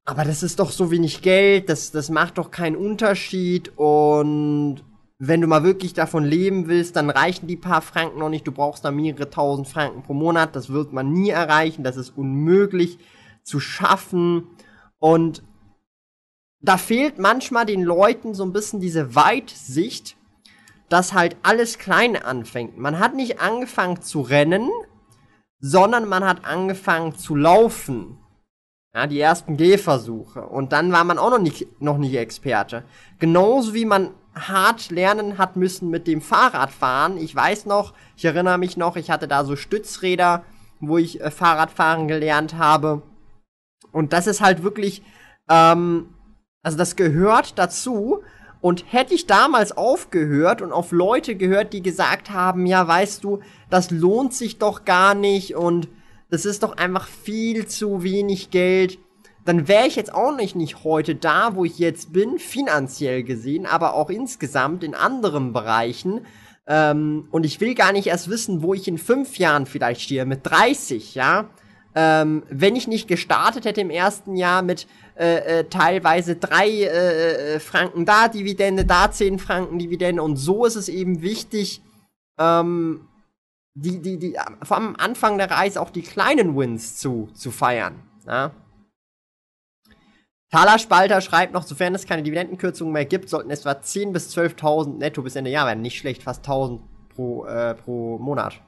[0.04, 3.72] aber das ist doch so wenig Geld, das, das macht doch keinen Unterschied.
[3.76, 4.82] Und
[5.18, 8.52] wenn du mal wirklich davon leben willst, dann reichen die paar Franken noch nicht, du
[8.52, 12.98] brauchst da mehrere tausend Franken pro Monat, das wird man nie erreichen, das ist unmöglich
[13.42, 14.48] zu schaffen.
[14.98, 15.42] Und
[16.60, 20.16] da fehlt manchmal den Leuten so ein bisschen diese Weitsicht,
[20.88, 22.78] dass halt alles klein anfängt.
[22.78, 24.70] Man hat nicht angefangen zu rennen,
[25.60, 28.18] sondern man hat angefangen zu laufen.
[28.94, 30.42] Ja, die ersten Gehversuche.
[30.42, 32.84] Und dann war man auch noch nicht, noch nicht Experte.
[33.18, 37.18] Genauso wie man hart lernen hat müssen mit dem Fahrradfahren.
[37.18, 40.44] Ich weiß noch, ich erinnere mich noch, ich hatte da so Stützräder,
[40.80, 43.02] wo ich äh, Fahrradfahren gelernt habe.
[43.92, 45.02] Und das ist halt wirklich,
[45.48, 46.14] ähm,
[46.62, 48.22] also das gehört dazu.
[48.60, 53.40] Und hätte ich damals aufgehört und auf Leute gehört, die gesagt haben, ja, weißt du,
[53.70, 55.88] das lohnt sich doch gar nicht und
[56.30, 58.98] das ist doch einfach viel zu wenig Geld,
[59.44, 63.64] dann wäre ich jetzt auch nicht, nicht heute da, wo ich jetzt bin, finanziell gesehen,
[63.64, 66.26] aber auch insgesamt in anderen Bereichen.
[66.66, 70.26] Ähm, und ich will gar nicht erst wissen, wo ich in fünf Jahren vielleicht stehe,
[70.26, 71.48] mit 30, ja.
[71.94, 74.86] Ähm, wenn ich nicht gestartet hätte im ersten Jahr mit
[75.18, 80.64] äh, äh, teilweise drei äh, äh, Franken da Dividende, da zehn Franken Dividende und so
[80.64, 81.82] ist es eben wichtig,
[82.38, 83.08] ähm,
[83.74, 87.96] die, die, die, vom Anfang der Reise auch die kleinen Wins zu, zu feiern.
[88.28, 88.52] Ja?
[90.52, 95.22] Talerspalter schreibt noch, sofern es keine Dividendenkürzungen mehr gibt, sollten etwa 10.000 bis 12.000 netto
[95.22, 95.82] bis Ende Jahr werden.
[95.82, 96.78] Nicht schlecht, fast 1.000
[97.08, 98.60] pro, äh, pro Monat.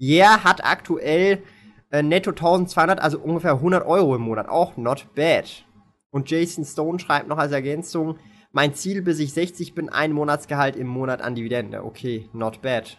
[0.00, 1.42] Yeah hat aktuell
[1.90, 4.48] äh, netto 1.200, also ungefähr 100 Euro im Monat.
[4.48, 5.64] Auch not bad.
[6.10, 8.18] Und Jason Stone schreibt noch als Ergänzung,
[8.50, 11.84] mein Ziel, bis ich 60 bin, ein Monatsgehalt im Monat an Dividende.
[11.84, 12.98] Okay, not bad.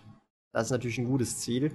[0.54, 1.72] Das ist natürlich ein gutes Ziel.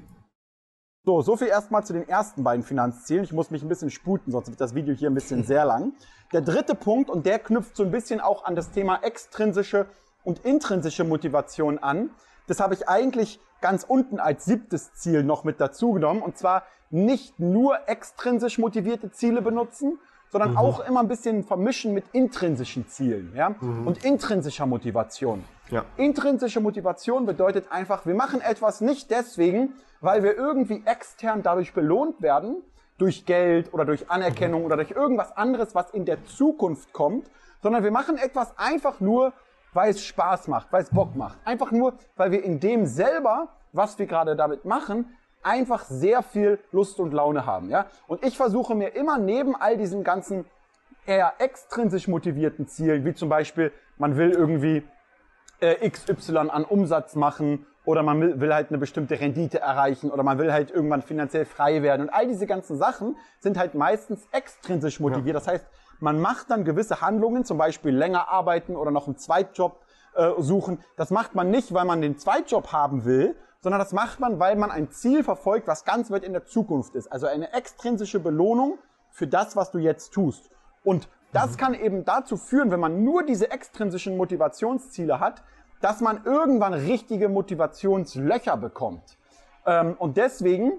[1.05, 3.25] So, so viel erstmal zu den ersten beiden Finanzzielen.
[3.25, 5.93] Ich muss mich ein bisschen sputen, sonst wird das Video hier ein bisschen sehr lang.
[6.33, 9.87] Der dritte Punkt, und der knüpft so ein bisschen auch an das Thema extrinsische
[10.23, 12.11] und intrinsische Motivation an.
[12.47, 16.23] Das habe ich eigentlich ganz unten als siebtes Ziel noch mit dazu genommen.
[16.23, 19.99] Und zwar nicht nur extrinsisch motivierte Ziele benutzen,
[20.35, 20.57] sondern mhm.
[20.57, 23.51] auch immer ein bisschen vermischen mit intrinsischen Zielen ja?
[23.61, 23.87] Mhm.
[23.87, 25.45] und intrinsischer Motivation.
[25.71, 25.85] Ja.
[25.97, 32.21] Intrinsische Motivation bedeutet einfach, wir machen etwas nicht deswegen, weil wir irgendwie extern dadurch belohnt
[32.21, 32.57] werden,
[32.99, 34.67] durch Geld oder durch Anerkennung mhm.
[34.67, 37.31] oder durch irgendwas anderes, was in der Zukunft kommt,
[37.63, 39.33] sondern wir machen etwas einfach nur,
[39.73, 41.39] weil es Spaß macht, weil es Bock macht.
[41.45, 46.59] Einfach nur, weil wir in dem selber, was wir gerade damit machen, einfach sehr viel
[46.73, 47.71] Lust und Laune haben.
[47.71, 47.87] Ja?
[48.07, 50.45] Und ich versuche mir immer neben all diesen ganzen
[51.07, 54.83] eher extrinsisch motivierten Zielen, wie zum Beispiel, man will irgendwie
[55.61, 60.23] äh, XY an Umsatz machen oder man will, will halt eine bestimmte Rendite erreichen oder
[60.23, 62.03] man will halt irgendwann finanziell frei werden.
[62.03, 65.37] Und all diese ganzen Sachen sind halt meistens extrinsisch motiviert.
[65.37, 65.67] Das heißt,
[66.01, 69.81] man macht dann gewisse Handlungen, zum Beispiel länger arbeiten oder noch einen Zweitjob
[70.15, 70.81] äh, suchen.
[70.97, 74.57] Das macht man nicht, weil man den Zweitjob haben will, sondern das macht man, weil
[74.57, 77.11] man ein Ziel verfolgt, was ganz weit in der Zukunft ist.
[77.11, 78.79] Also eine extrinsische Belohnung
[79.11, 80.51] für das, was du jetzt tust.
[80.85, 81.57] Und das mhm.
[81.57, 85.43] kann eben dazu führen, wenn man nur diese extrinsischen Motivationsziele hat,
[85.81, 89.17] dass man irgendwann richtige Motivationslöcher bekommt.
[89.65, 90.73] Ähm, und deswegen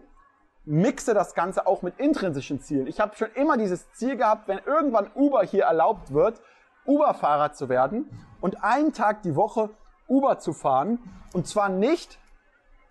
[0.63, 2.85] mixe das Ganze auch mit intrinsischen Zielen.
[2.85, 6.39] Ich habe schon immer dieses Ziel gehabt, wenn irgendwann Uber hier erlaubt wird,
[6.85, 8.07] Uber-Fahrer zu werden
[8.41, 9.71] und einen Tag die Woche
[10.07, 10.99] Uber zu fahren.
[11.33, 12.19] Und zwar nicht,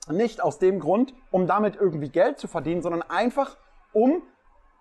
[0.08, 3.56] nicht aus dem Grund, um damit irgendwie Geld zu verdienen, sondern einfach,
[3.92, 4.22] um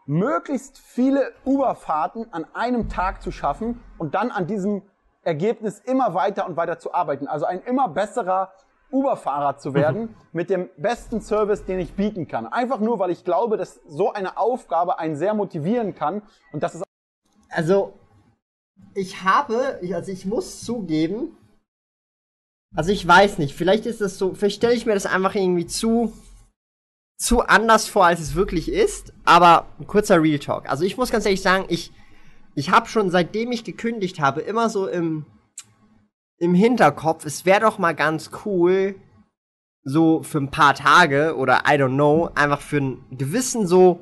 [0.06, 4.82] möglichst viele Uberfahrten an einem Tag zu schaffen und dann an diesem
[5.24, 7.28] Ergebnis immer weiter und weiter zu arbeiten.
[7.28, 8.52] Also ein immer besserer
[8.92, 10.16] Uberfahrer zu werden mhm.
[10.34, 12.46] mit dem besten Service, den ich bieten kann.
[12.46, 16.76] Einfach nur, weil ich glaube, dass so eine Aufgabe einen sehr motivieren kann und das
[16.76, 16.84] ist
[17.50, 17.94] also
[18.96, 21.38] ich habe, also ich muss zugeben,
[22.76, 25.68] also ich weiß nicht, vielleicht ist es so, vielleicht stelle ich mir das einfach irgendwie
[25.68, 26.14] zu,
[27.18, 29.14] zu anders vor, als es wirklich ist.
[29.24, 30.70] Aber ein kurzer Real Talk.
[30.70, 31.92] Also ich muss ganz ehrlich sagen, ich,
[32.56, 35.26] ich habe schon seitdem ich gekündigt habe, immer so im,
[36.40, 38.96] im Hinterkopf, es wäre doch mal ganz cool,
[39.84, 44.00] so für ein paar Tage oder I don't know, einfach für einen gewissen so,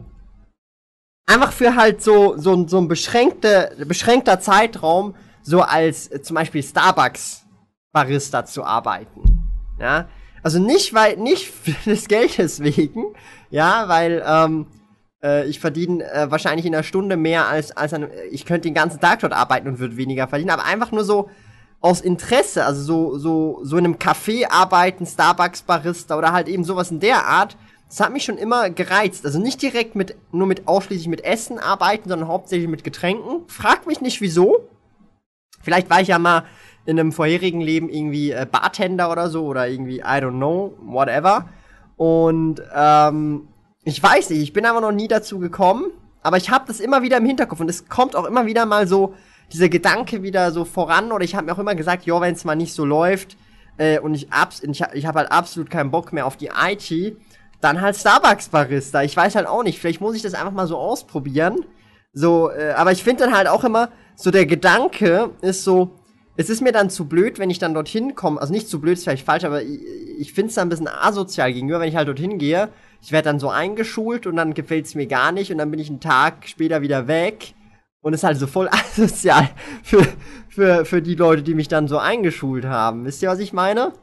[1.26, 7.41] einfach für halt so, so, so ein beschränkte, beschränkter Zeitraum, so als zum Beispiel Starbucks
[7.92, 9.22] Barista zu arbeiten.
[9.80, 10.08] Ja,
[10.44, 11.52] also nicht weil nicht
[11.86, 13.14] des Geldes wegen,
[13.50, 14.68] ja, weil ähm,
[15.24, 18.74] äh, ich verdiene äh, wahrscheinlich in einer Stunde mehr als als ein, ich könnte den
[18.74, 21.30] ganzen Tag dort arbeiten und würde weniger verdienen, aber einfach nur so
[21.80, 26.64] aus Interesse, also so so so in einem Café arbeiten, Starbucks Barista oder halt eben
[26.64, 27.58] sowas in der Art.
[27.90, 29.26] Das hat mich schon immer gereizt.
[29.26, 33.42] Also nicht direkt mit nur mit ausschließlich mit Essen arbeiten, sondern hauptsächlich mit Getränken.
[33.48, 34.70] Frag mich nicht wieso.
[35.62, 36.46] Vielleicht war ich ja mal
[36.92, 41.46] in einem vorherigen Leben irgendwie äh, Bartender oder so oder irgendwie, I don't know, whatever.
[41.98, 43.48] Und ähm,
[43.84, 45.86] ich weiß nicht, ich bin aber noch nie dazu gekommen,
[46.22, 48.88] aber ich habe das immer wieder im Hinterkopf und es kommt auch immer wieder mal
[48.88, 49.14] so
[49.54, 52.46] dieser Gedanke wieder so voran oder ich habe mir auch immer gesagt, ja, wenn es
[52.46, 53.38] mal nicht so läuft,
[53.78, 57.18] äh, und ich, abs ich, ich habe halt absolut keinen Bock mehr auf die IT,
[57.62, 59.04] dann halt Starbucks-Barista.
[59.04, 61.66] Ich weiß halt auch nicht, vielleicht muss ich das einfach mal so ausprobieren.
[62.14, 65.92] So, äh, aber ich finde dann halt auch immer, so der Gedanke ist so,
[66.42, 68.42] es ist mir dann zu blöd, wenn ich dann dorthin komme.
[68.42, 69.80] Also nicht zu blöd, ist vielleicht falsch, aber ich,
[70.18, 72.70] ich finde es dann ein bisschen asozial gegenüber, wenn ich halt dorthin gehe.
[73.02, 75.80] Ich werde dann so eingeschult und dann gefällt es mir gar nicht und dann bin
[75.80, 77.54] ich einen Tag später wieder weg.
[78.04, 79.50] Und ist halt so voll asozial
[79.84, 80.04] für,
[80.50, 83.06] für, für die Leute, die mich dann so eingeschult haben.
[83.06, 83.94] Wisst ihr, was ich meine?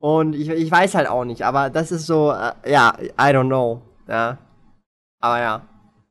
[0.00, 3.46] Und ich, ich weiß halt auch nicht, aber das ist so, äh, ja, I don't
[3.46, 3.82] know.
[4.08, 4.38] Ja.
[5.20, 5.62] Aber ja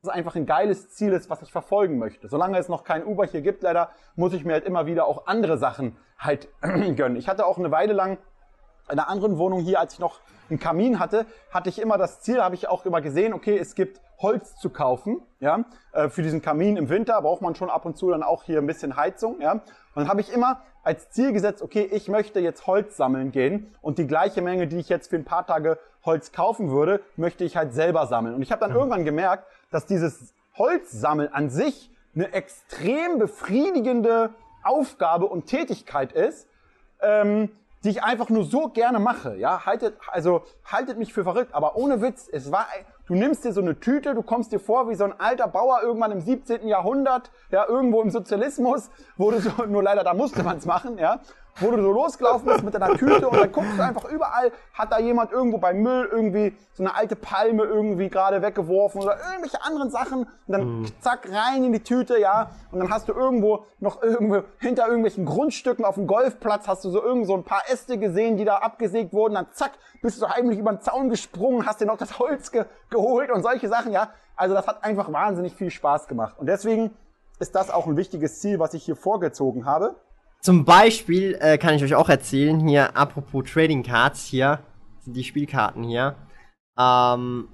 [0.02, 2.28] es einfach ein geiles Ziel ist, was ich verfolgen möchte.
[2.28, 5.26] Solange es noch kein Uber hier gibt, leider, muss ich mir halt immer wieder auch
[5.26, 7.16] andere Sachen halt gönnen.
[7.16, 8.18] Ich hatte auch eine Weile lang
[8.90, 12.20] in einer anderen Wohnung hier, als ich noch einen Kamin hatte, hatte ich immer das
[12.22, 16.22] Ziel, habe ich auch immer gesehen, okay, es gibt Holz zu kaufen, ja, äh, für
[16.22, 18.96] diesen Kamin im Winter braucht man schon ab und zu dann auch hier ein bisschen
[18.96, 19.52] Heizung, ja.
[19.52, 19.62] Und
[19.94, 23.98] dann habe ich immer als Ziel gesetzt, okay, ich möchte jetzt Holz sammeln gehen und
[23.98, 27.56] die gleiche Menge, die ich jetzt für ein paar Tage Holz kaufen würde, möchte ich
[27.56, 28.34] halt selber sammeln.
[28.34, 35.26] Und ich habe dann irgendwann gemerkt, dass dieses Holzsammeln an sich eine extrem befriedigende Aufgabe
[35.26, 36.48] und Tätigkeit ist,
[37.00, 37.50] ähm,
[37.84, 39.36] die ich einfach nur so gerne mache.
[39.36, 42.66] Ja, haltet, also haltet mich für verrückt, aber ohne Witz, es war,
[43.06, 45.80] du nimmst dir so eine Tüte, du kommst dir vor wie so ein alter Bauer
[45.82, 46.66] irgendwann im 17.
[46.66, 51.20] Jahrhundert, ja, irgendwo im Sozialismus, du so, nur leider da musste man es machen, ja,
[51.60, 54.92] wo du so losgelaufen bist mit deiner Tüte und dann guckst du einfach überall, hat
[54.92, 59.62] da jemand irgendwo beim Müll irgendwie so eine alte Palme irgendwie gerade weggeworfen oder irgendwelche
[59.62, 60.86] anderen Sachen und dann mhm.
[61.00, 65.24] zack rein in die Tüte, ja, und dann hast du irgendwo noch irgendwo hinter irgendwelchen
[65.24, 68.58] Grundstücken auf dem Golfplatz hast du so irgend so ein paar Äste gesehen, die da
[68.58, 71.98] abgesägt wurden, dann zack, bist du so heimlich über den Zaun gesprungen, hast dir noch
[71.98, 74.10] das Holz ge geholt und solche Sachen, ja.
[74.36, 76.92] Also das hat einfach wahnsinnig viel Spaß gemacht und deswegen
[77.40, 79.96] ist das auch ein wichtiges Ziel, was ich hier vorgezogen habe.
[80.40, 84.60] Zum Beispiel äh, kann ich euch auch erzählen, hier apropos Trading Cards, hier
[85.00, 86.14] sind die Spielkarten hier.
[86.78, 87.48] Ähm,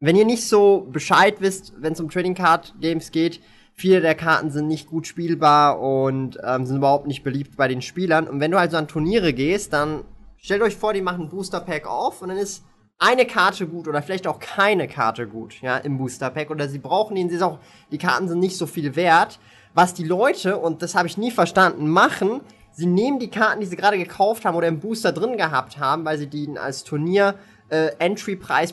[0.00, 3.40] wenn ihr nicht so Bescheid wisst, wenn es um Trading Card Games geht,
[3.74, 7.80] viele der Karten sind nicht gut spielbar und ähm, sind überhaupt nicht beliebt bei den
[7.80, 8.28] Spielern.
[8.28, 10.04] Und wenn du also an Turniere gehst, dann
[10.36, 12.64] stellt euch vor, die machen Booster Pack auf und dann ist
[12.98, 16.78] eine Karte gut oder vielleicht auch keine Karte gut, ja, im Booster Pack oder sie
[16.78, 17.58] brauchen ihn, sie ist auch,
[17.90, 19.40] die Karten sind nicht so viel wert
[19.74, 22.40] was die Leute, und das habe ich nie verstanden, machen,
[22.72, 26.04] sie nehmen die Karten, die sie gerade gekauft haben oder im Booster drin gehabt haben,
[26.04, 27.34] weil sie die als Turnier
[27.68, 27.90] äh,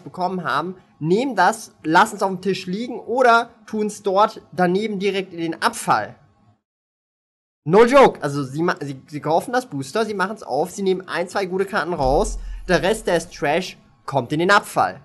[0.03, 4.99] bekommen haben, nehmen das, lassen es auf dem Tisch liegen oder tun es dort daneben
[4.99, 6.15] direkt in den Abfall.
[7.65, 8.21] No joke.
[8.21, 11.45] Also sie, sie, sie kaufen das Booster, sie machen es auf, sie nehmen ein, zwei
[11.45, 15.01] gute Karten raus, der Rest, der ist Trash, kommt in den Abfall.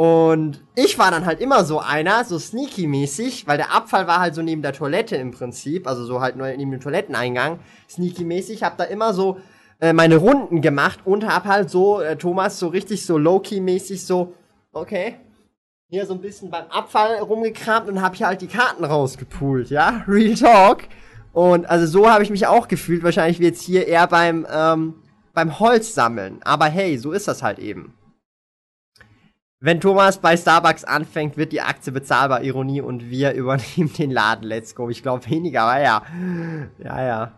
[0.00, 4.34] Und ich war dann halt immer so einer, so sneaky-mäßig, weil der Abfall war halt
[4.34, 8.84] so neben der Toilette im Prinzip, also so halt neben dem Toiletteneingang, sneaky-mäßig, hab da
[8.84, 9.36] immer so
[9.78, 14.32] äh, meine Runden gemacht und hab halt so, äh, Thomas, so richtig so low-key-mäßig so,
[14.72, 15.16] okay,
[15.90, 20.02] hier so ein bisschen beim Abfall rumgekramt und hab hier halt die Karten rausgepult, ja,
[20.08, 20.84] Real Talk.
[21.34, 24.94] Und also so habe ich mich auch gefühlt, wahrscheinlich wie jetzt hier eher beim, ähm,
[25.34, 26.40] beim Holz sammeln.
[26.42, 27.92] Aber hey, so ist das halt eben.
[29.62, 34.44] Wenn Thomas bei Starbucks anfängt, wird die Aktie bezahlbar, Ironie, und wir übernehmen den Laden.
[34.44, 34.88] Let's go.
[34.88, 36.02] Ich glaube weniger, aber ja.
[36.82, 37.32] Ja, ja.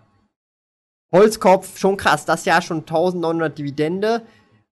[1.12, 2.24] Holzkopf, schon krass.
[2.24, 4.22] Das Jahr schon 1900 Dividende.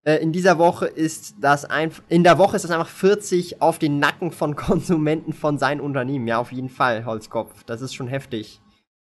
[0.05, 3.81] Äh, in dieser Woche ist das einfach, in der Woche ist das einfach 40 auf
[3.81, 6.29] den Nacken von Konsumenten von seinen Unternehmen.
[6.29, 7.65] Ja, auf jeden Fall, Holzkopf.
[7.65, 8.61] Das ist schon heftig.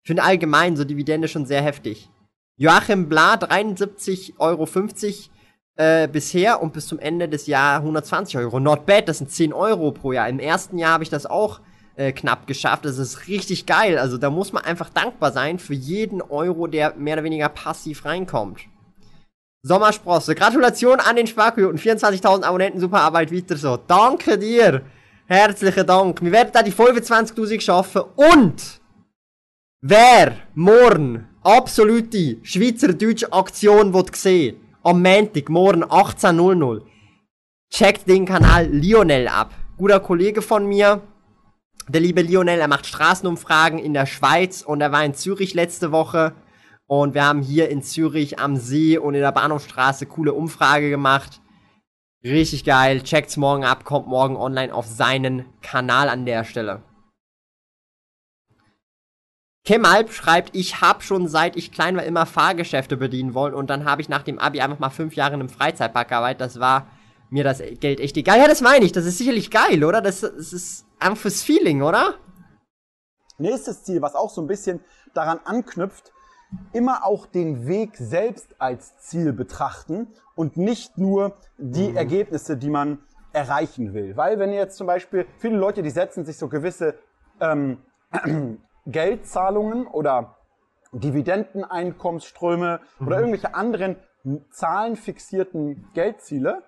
[0.03, 2.09] Ich finde allgemein so Dividende schon sehr heftig.
[2.55, 4.65] Joachim Bla, 73,50 Euro
[5.77, 8.59] äh, bisher und bis zum Ende des Jahres 120 Euro.
[8.59, 10.27] Not bad, das sind 10 Euro pro Jahr.
[10.27, 11.61] Im ersten Jahr habe ich das auch
[11.95, 12.85] äh, knapp geschafft.
[12.85, 13.97] Das ist richtig geil.
[13.97, 18.05] Also da muss man einfach dankbar sein für jeden Euro, der mehr oder weniger passiv
[18.05, 18.61] reinkommt.
[19.61, 20.35] Sommersprosse.
[20.35, 21.77] Gratulation an den Sparküten.
[21.77, 23.77] 24.000 Abonnenten, super Arbeit, weiter so.
[23.77, 24.81] Danke dir.
[25.27, 26.21] Herzlichen Dank.
[26.23, 28.79] Wir werden da die 25.000 schaffen und
[29.81, 36.81] wer morgen absolute schweizerdeutsche Aktion wird sehen am Montag, morgen 18.00
[37.69, 39.53] checkt den Kanal Lionel ab.
[39.75, 41.01] Guter Kollege von mir,
[41.89, 45.91] der liebe Lionel, er macht Straßenumfragen in der Schweiz und er war in Zürich letzte
[45.91, 46.31] Woche.
[46.85, 51.41] Und wir haben hier in Zürich am See und in der Bahnhofstraße coole Umfrage gemacht.
[52.23, 53.03] Richtig geil.
[53.03, 56.81] Checkt's morgen ab, kommt morgen online auf seinen Kanal an der Stelle.
[59.67, 63.83] Kemalp schreibt, ich habe schon seit ich klein war immer Fahrgeschäfte bedienen wollen und dann
[63.83, 66.39] habe ich nach dem Abi einfach mal fünf Jahre in einem Freizeitpark gearbeitet.
[66.39, 66.87] Das war
[67.29, 68.39] mir das Geld echt egal.
[68.39, 68.93] Ja, das meine ich.
[68.93, 70.01] Das ist sicherlich geil, oder?
[70.01, 72.13] Das, das ist einfach fürs Feeling, oder?
[73.39, 74.79] Nächstes Ziel, was auch so ein bisschen
[75.13, 76.13] daran anknüpft,
[76.71, 81.97] immer auch den Weg selbst als Ziel betrachten und nicht nur die mhm.
[81.97, 82.99] Ergebnisse, die man
[83.33, 84.15] erreichen will.
[84.15, 86.97] Weil wenn jetzt zum Beispiel viele Leute, die setzen sich so gewisse
[87.41, 87.79] ähm,
[88.87, 90.35] Geldzahlungen oder
[90.91, 93.07] Dividendeneinkommensströme mhm.
[93.07, 93.97] oder irgendwelche anderen
[94.51, 96.63] zahlenfixierten Geldziele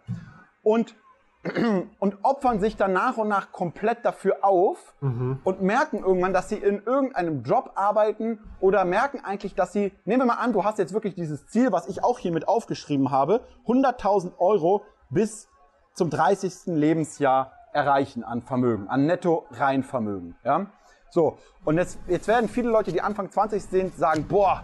[0.61, 0.95] und
[1.99, 5.39] und opfern sich dann nach und nach komplett dafür auf mhm.
[5.45, 10.23] und merken irgendwann, dass sie in irgendeinem Job arbeiten oder merken eigentlich, dass sie, nehmen
[10.23, 13.09] wir mal an, du hast jetzt wirklich dieses Ziel, was ich auch hier mit aufgeschrieben
[13.09, 15.47] habe, 100.000 Euro bis
[15.93, 16.75] zum 30.
[16.75, 20.35] Lebensjahr erreichen an Vermögen, an Netto-Reinvermögen.
[20.43, 20.67] Ja?
[21.11, 24.63] So, und jetzt, jetzt werden viele Leute, die Anfang 20 sind, sagen, boah,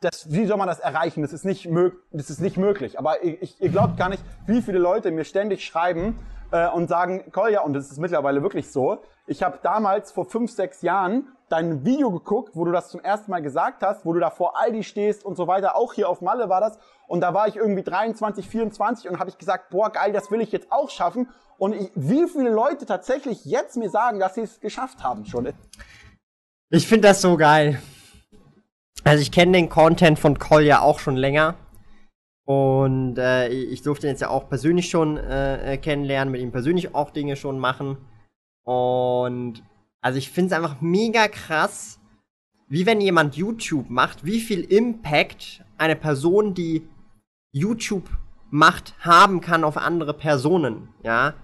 [0.00, 1.22] das, wie soll man das erreichen?
[1.22, 2.98] Das ist nicht, mög das ist nicht möglich.
[2.98, 6.18] Aber ich, ihr glaubt gar nicht, wie viele Leute mir ständig schreiben
[6.52, 10.50] äh, und sagen, Kolja, und das ist mittlerweile wirklich so, ich habe damals vor fünf,
[10.50, 14.20] sechs Jahren dein Video geguckt, wo du das zum ersten Mal gesagt hast, wo du
[14.20, 15.76] da vor Aldi stehst und so weiter.
[15.76, 16.78] Auch hier auf Malle war das.
[17.06, 20.40] Und da war ich irgendwie 23, 24 und habe ich gesagt, boah, geil, das will
[20.40, 21.28] ich jetzt auch schaffen.
[21.60, 25.52] Und ich, wie viele Leute tatsächlich jetzt mir sagen, dass sie es geschafft haben schon.
[26.70, 27.82] Ich finde das so geil.
[29.04, 31.56] Also ich kenne den Content von Kolja auch schon länger.
[32.46, 36.94] Und äh, ich durfte ihn jetzt ja auch persönlich schon äh, kennenlernen, mit ihm persönlich
[36.94, 37.98] auch Dinge schon machen.
[38.64, 39.62] Und
[40.00, 42.00] also ich finde es einfach mega krass,
[42.68, 46.88] wie wenn jemand YouTube macht, wie viel Impact eine Person, die
[47.52, 48.08] YouTube
[48.48, 50.88] macht, haben kann auf andere Personen.
[51.02, 51.34] Ja.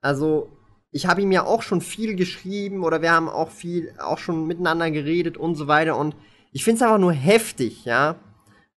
[0.00, 0.50] Also
[0.90, 4.46] ich habe ihm ja auch schon viel geschrieben oder wir haben auch viel, auch schon
[4.46, 5.96] miteinander geredet und so weiter.
[5.96, 6.16] Und
[6.52, 8.16] ich finde es einfach nur heftig, ja,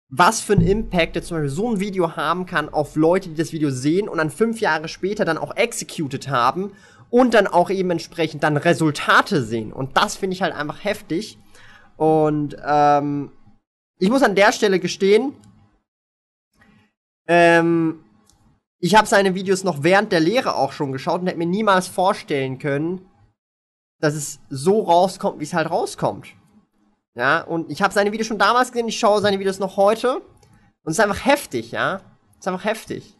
[0.10, 3.36] was für ein Impact jetzt zum Beispiel so ein Video haben kann auf Leute, die
[3.36, 6.72] das Video sehen und dann fünf Jahre später dann auch executed haben
[7.12, 9.72] und dann auch eben entsprechend dann Resultate sehen.
[9.72, 11.38] Und das finde ich halt einfach heftig.
[11.96, 13.32] Und ähm,
[14.00, 15.34] ich muss an der Stelle gestehen,
[17.28, 18.00] ähm,
[18.80, 21.88] ich habe seine Videos noch während der Lehre auch schon geschaut und hätte mir niemals
[21.88, 23.06] vorstellen können,
[24.00, 26.28] dass es so rauskommt, wie es halt rauskommt.
[27.16, 30.22] Ja, und ich habe seine Videos schon damals gesehen, ich schaue seine Videos noch heute.
[30.84, 31.96] Und es ist einfach heftig, ja.
[32.34, 33.18] Es ist einfach heftig.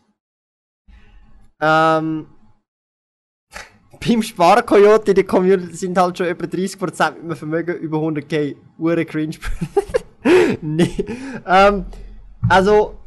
[1.60, 2.28] Ähm.
[4.00, 8.56] Beim Sparkoyote, die Community sind halt schon über 30% mit einem Vermögen über 100k.
[8.78, 9.36] Ure cringe.
[10.62, 11.06] nee.
[11.46, 11.86] Ähm,
[12.48, 12.98] also,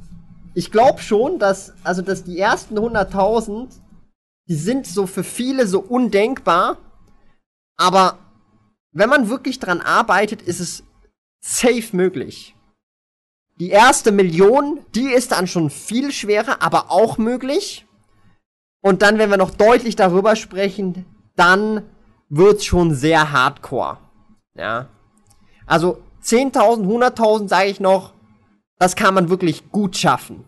[0.55, 3.68] ich glaube schon, dass, also, dass die ersten 100.000,
[4.48, 6.78] die sind so für viele so undenkbar.
[7.76, 8.18] Aber
[8.92, 10.84] wenn man wirklich dran arbeitet, ist es
[11.40, 12.55] safe möglich.
[13.59, 17.86] Die erste Million, die ist dann schon viel schwerer, aber auch möglich.
[18.82, 21.84] Und dann, wenn wir noch deutlich darüber sprechen, dann
[22.28, 23.98] wird's schon sehr hardcore.
[24.55, 24.88] Ja.
[25.66, 28.12] Also 10.000, 100.000 sage ich noch,
[28.83, 30.45] das kann man wirklich gut schaffen.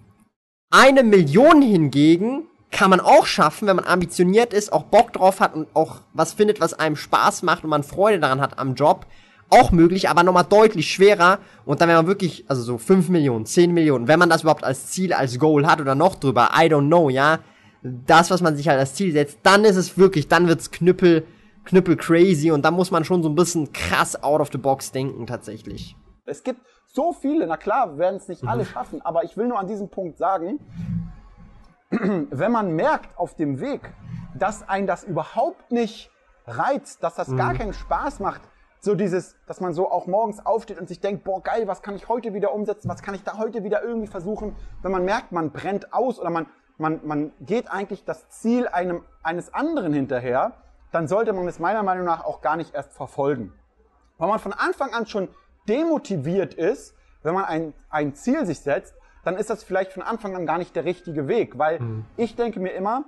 [0.69, 5.55] Eine Million hingegen kann man auch schaffen, wenn man ambitioniert ist, auch Bock drauf hat
[5.55, 9.07] und auch was findet, was einem Spaß macht und man Freude daran hat am Job.
[9.51, 11.39] Auch möglich, aber nochmal deutlich schwerer.
[11.65, 14.65] Und dann, wenn man wirklich, also so 5 Millionen, 10 Millionen, wenn man das überhaupt
[14.65, 17.39] als Ziel, als Goal hat oder noch drüber, I don't know, ja.
[17.85, 21.25] Das, was man sich halt als Ziel setzt, dann ist es wirklich, dann wird's knüppel,
[21.67, 24.91] knüppel crazy und dann muss man schon so ein bisschen krass out of the box
[24.91, 25.95] denken, tatsächlich.
[26.27, 26.61] Es gibt
[26.95, 28.49] so viele, na klar, werden es nicht mhm.
[28.49, 30.61] alle schaffen, aber ich will nur an diesem Punkt sagen,
[31.91, 33.93] wenn man merkt auf dem Weg,
[34.39, 36.11] dass ein das überhaupt nicht
[36.47, 37.37] reizt, dass das mhm.
[37.37, 38.43] gar keinen Spaß macht,
[38.81, 41.97] so dieses, dass man so auch morgens aufsteht und sich denkt, boah geil, was kann
[41.97, 45.33] ich heute wieder umsetzen, was kann ich da heute wieder irgendwie versuchen, wenn man merkt,
[45.33, 46.47] man brennt aus oder man,
[46.79, 50.53] man, man geht eigentlich das Ziel einem, eines anderen hinterher,
[50.93, 53.53] dann sollte man es meiner Meinung nach auch gar nicht erst verfolgen.
[54.19, 55.29] Weil man von Anfang an schon
[55.69, 58.95] demotiviert ist, wenn man ein, ein Ziel sich setzt,
[59.25, 61.59] dann ist das vielleicht von Anfang an gar nicht der richtige Weg.
[61.59, 62.05] Weil mhm.
[62.17, 63.05] ich denke mir immer,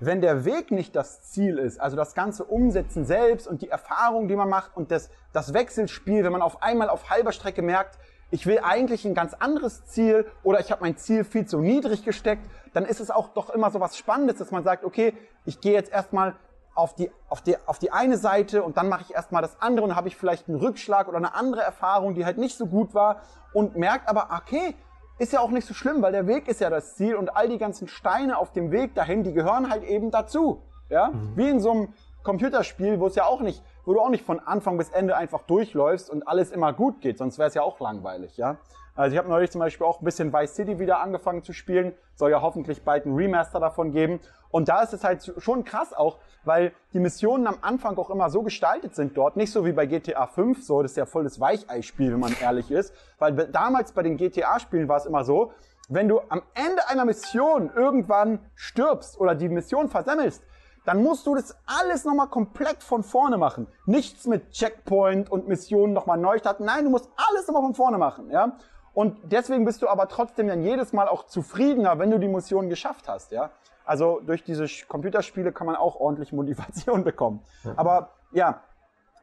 [0.00, 4.28] wenn der Weg nicht das Ziel ist, also das ganze Umsetzen selbst und die Erfahrung,
[4.28, 7.98] die man macht und das, das Wechselspiel, wenn man auf einmal auf halber Strecke merkt,
[8.30, 12.04] ich will eigentlich ein ganz anderes Ziel oder ich habe mein Ziel viel zu niedrig
[12.04, 15.60] gesteckt, dann ist es auch doch immer so was Spannendes, dass man sagt, okay, ich
[15.60, 16.34] gehe jetzt erstmal
[16.74, 19.86] auf die, auf, die, auf die eine Seite und dann mache ich erstmal das andere
[19.86, 22.94] und habe ich vielleicht einen Rückschlag oder eine andere Erfahrung, die halt nicht so gut
[22.94, 23.22] war
[23.52, 24.74] und merkt aber, okay,
[25.18, 27.48] ist ja auch nicht so schlimm, weil der Weg ist ja das Ziel und all
[27.48, 30.62] die ganzen Steine auf dem Weg dahin, die gehören halt eben dazu.
[30.88, 31.08] Ja?
[31.08, 31.32] Mhm.
[31.36, 31.94] Wie in so einem
[32.24, 35.42] Computerspiel, wo es ja auch nicht, wo du auch nicht von Anfang bis Ende einfach
[35.42, 38.56] durchläufst und alles immer gut geht, sonst wäre es ja auch langweilig, ja.
[38.96, 41.94] Also ich habe neulich zum Beispiel auch ein bisschen Vice City wieder angefangen zu spielen.
[42.14, 44.20] Soll ja hoffentlich bald ein Remaster davon geben.
[44.50, 48.30] Und da ist es halt schon krass auch, weil die Missionen am Anfang auch immer
[48.30, 49.36] so gestaltet sind dort.
[49.36, 52.70] Nicht so wie bei GTA 5, so das ist ja volles Weichei-Spiel, wenn man ehrlich
[52.70, 52.94] ist.
[53.18, 55.52] Weil damals bei den GTA-Spielen war es immer so,
[55.88, 60.44] wenn du am Ende einer Mission irgendwann stirbst oder die Mission versemmelst,
[60.84, 63.66] dann musst du das alles nochmal komplett von vorne machen.
[63.86, 66.64] Nichts mit Checkpoint und Missionen nochmal neu starten.
[66.64, 68.56] Nein, du musst alles nochmal von vorne machen, ja.
[68.94, 72.68] Und deswegen bist du aber trotzdem dann jedes Mal auch zufriedener, wenn du die Mission
[72.68, 73.50] geschafft hast, ja.
[73.84, 77.44] Also durch diese Computerspiele kann man auch ordentlich Motivation bekommen.
[77.76, 78.62] Aber ja,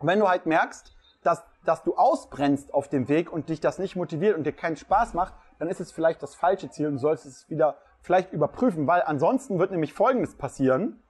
[0.02, 3.96] wenn du halt merkst, dass, dass du ausbrennst auf dem Weg und dich das nicht
[3.96, 7.26] motiviert und dir keinen Spaß macht, dann ist es vielleicht das falsche Ziel und sollst
[7.26, 11.02] es wieder vielleicht überprüfen, weil ansonsten wird nämlich Folgendes passieren.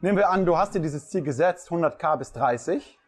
[0.00, 2.98] Nehmen wir an, du hast dir dieses Ziel gesetzt, 100k bis 30,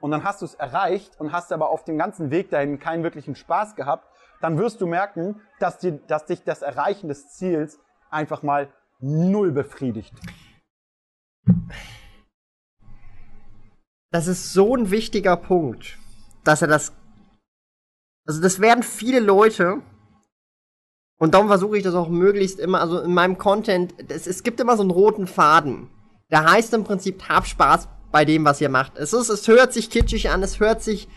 [0.00, 3.02] und dann hast du es erreicht und hast aber auf dem ganzen Weg dahin keinen
[3.02, 4.08] wirklichen Spaß gehabt,
[4.40, 7.78] dann wirst du merken, dass, die, dass dich das Erreichen des Ziels
[8.10, 8.68] einfach mal
[9.00, 10.14] null befriedigt.
[14.10, 15.98] Das ist so ein wichtiger Punkt,
[16.44, 16.92] dass er das.
[18.26, 19.82] Also, das werden viele Leute.
[21.18, 24.60] Und darum versuche ich das auch möglichst immer, also in meinem Content, es, es gibt
[24.60, 25.88] immer so einen roten Faden.
[26.30, 28.96] Der heißt im Prinzip, hab Spaß bei dem, was ihr macht.
[28.96, 31.08] Es ist, es hört sich kitschig an, es hört sich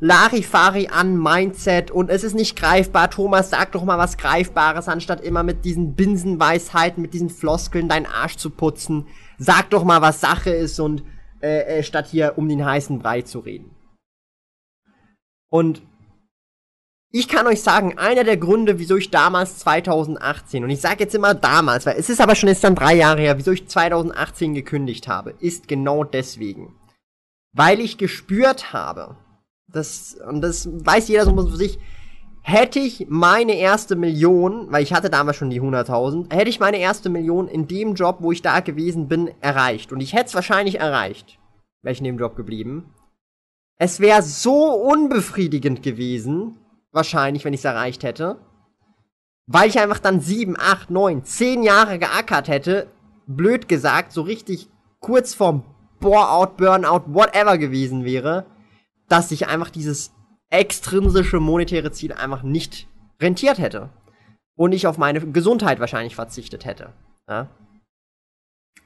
[0.00, 3.10] Larifari an, Mindset und es ist nicht greifbar.
[3.10, 8.06] Thomas, sag doch mal was Greifbares, anstatt immer mit diesen Binsenweisheiten, mit diesen Floskeln deinen
[8.06, 9.06] Arsch zu putzen.
[9.38, 11.02] Sag doch mal, was Sache ist und
[11.40, 13.70] äh, äh, statt hier um den heißen Brei zu reden.
[15.50, 15.82] Und
[17.10, 21.14] ich kann euch sagen, einer der Gründe, wieso ich damals 2018, und ich sage jetzt
[21.14, 24.54] immer damals, weil es ist aber schon jetzt dann drei Jahre her, wieso ich 2018
[24.54, 26.74] gekündigt habe, ist genau deswegen.
[27.54, 29.16] Weil ich gespürt habe,
[29.72, 31.78] das, und das weiß jeder so für sich,
[32.42, 36.78] hätte ich meine erste Million, weil ich hatte damals schon die 100.000, hätte ich meine
[36.78, 39.92] erste Million in dem Job, wo ich da gewesen bin, erreicht.
[39.92, 41.38] Und ich hätte es wahrscheinlich erreicht,
[41.82, 42.92] wäre ich in dem Job geblieben.
[43.76, 46.56] Es wäre so unbefriedigend gewesen,
[46.92, 48.38] wahrscheinlich, wenn ich es erreicht hätte.
[49.46, 52.88] Weil ich einfach dann sieben, acht, neun, zehn Jahre geackert hätte,
[53.26, 54.68] blöd gesagt, so richtig
[55.00, 55.64] kurz vorm
[56.00, 58.46] Bore-out, Burnout, whatever gewesen wäre,
[59.08, 60.12] dass sich einfach dieses
[60.50, 62.88] extrinsische monetäre Ziel einfach nicht
[63.20, 63.90] rentiert hätte.
[64.56, 66.92] Und ich auf meine Gesundheit wahrscheinlich verzichtet hätte.
[67.28, 67.48] Ja?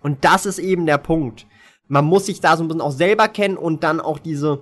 [0.00, 1.46] Und das ist eben der Punkt.
[1.88, 4.60] Man muss sich da so ein bisschen auch selber kennen und dann auch diese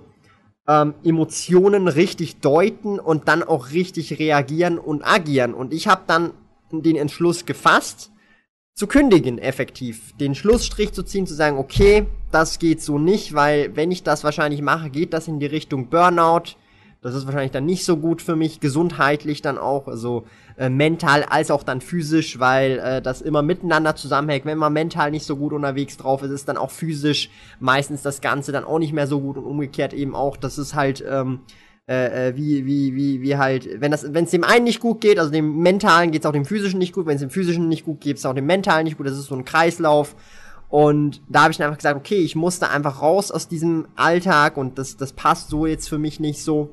[0.67, 5.53] ähm, Emotionen richtig deuten und dann auch richtig reagieren und agieren.
[5.53, 6.31] Und ich habe dann
[6.71, 8.11] den Entschluss gefasst,
[8.73, 10.15] zu kündigen, effektiv.
[10.17, 14.23] Den Schlussstrich zu ziehen, zu sagen, okay, das geht so nicht, weil wenn ich das
[14.23, 16.55] wahrscheinlich mache, geht das in die Richtung Burnout.
[17.01, 20.25] Das ist wahrscheinlich dann nicht so gut für mich, gesundheitlich dann auch, also
[20.57, 24.45] äh, mental als auch dann physisch, weil äh, das immer miteinander zusammenhängt.
[24.45, 27.29] Wenn man mental nicht so gut unterwegs drauf ist, ist dann auch physisch
[27.59, 30.37] meistens das Ganze dann auch nicht mehr so gut und umgekehrt eben auch.
[30.37, 31.41] Das ist halt ähm,
[31.87, 35.31] äh, äh wie, wie, wie, wie halt, wenn es dem einen nicht gut geht, also
[35.31, 38.01] dem mentalen geht es auch dem physischen nicht gut, wenn es dem physischen nicht gut
[38.01, 39.07] geht, es auch dem mentalen nicht gut.
[39.07, 40.15] Das ist so ein Kreislauf.
[40.69, 44.55] Und da habe ich dann einfach gesagt, okay, ich musste einfach raus aus diesem Alltag
[44.55, 46.69] und das, das passt so jetzt für mich nicht so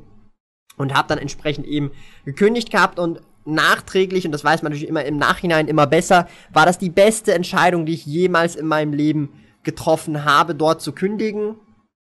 [0.77, 1.91] und habe dann entsprechend eben
[2.25, 6.67] gekündigt gehabt und nachträglich, und das weiß man natürlich immer im Nachhinein immer besser, war
[6.67, 9.31] das die beste Entscheidung, die ich jemals in meinem Leben
[9.63, 11.57] getroffen habe, dort zu kündigen,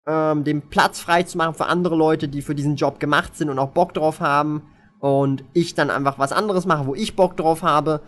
[0.07, 3.51] ähm, den Platz frei zu machen für andere Leute, die für diesen Job gemacht sind
[3.51, 4.63] und auch Bock drauf haben.
[5.01, 8.01] Und ich dann einfach was anderes mache, wo ich Bock drauf habe.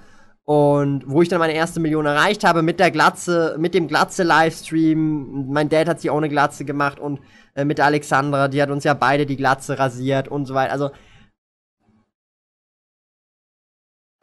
[0.45, 5.49] Und wo ich dann meine erste Million erreicht habe mit der Glatze, mit dem Glatze-Livestream.
[5.49, 7.21] Mein Dad hat sich auch eine Glatze gemacht und
[7.55, 10.73] äh, mit Alexandra, die hat uns ja beide die Glatze rasiert und so weiter.
[10.73, 10.91] Also,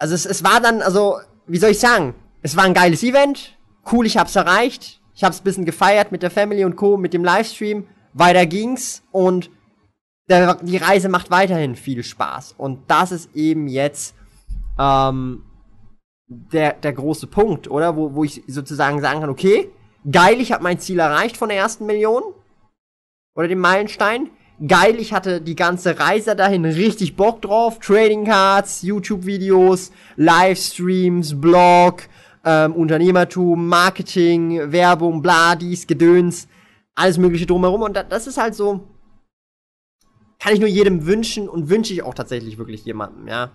[0.04, 2.14] also es, es war dann, also, wie soll ich sagen?
[2.41, 3.58] Es war ein geiles Event.
[3.89, 4.99] Cool, ich hab's erreicht.
[5.16, 7.88] Ich hab's ein bisschen gefeiert mit der Family und Co., mit dem Livestream.
[8.12, 9.49] Weiter ging's und
[10.28, 12.56] der, die Reise macht weiterhin viel Spaß.
[12.58, 14.14] Und das ist eben jetzt
[14.78, 15.45] ähm,
[16.28, 17.95] der, der große Punkt, oder?
[17.95, 19.72] Wo, wo ich sozusagen sagen kann, okay,
[20.12, 22.24] geil, ich habe mein Ziel erreicht von der ersten Million
[23.36, 24.32] oder dem Meilenstein.
[24.66, 27.80] Geil, ich hatte die ganze Reise dahin richtig Bock drauf.
[27.80, 32.04] Trading Cards, YouTube-Videos, Livestreams, Blog,
[32.45, 36.47] ähm, Unternehmertum, Marketing, Werbung, bla, dies, Gedöns,
[36.93, 37.82] alles mögliche drumherum.
[37.82, 38.88] Und das ist halt so,
[40.39, 43.51] kann ich nur jedem wünschen und wünsche ich auch tatsächlich wirklich jemandem, ja.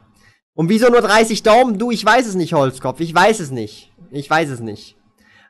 [0.55, 1.79] Und wieso nur 30 Daumen?
[1.79, 2.99] Du, ich weiß es nicht, Holzkopf.
[2.99, 3.93] Ich weiß es nicht.
[4.11, 4.97] Ich weiß es nicht.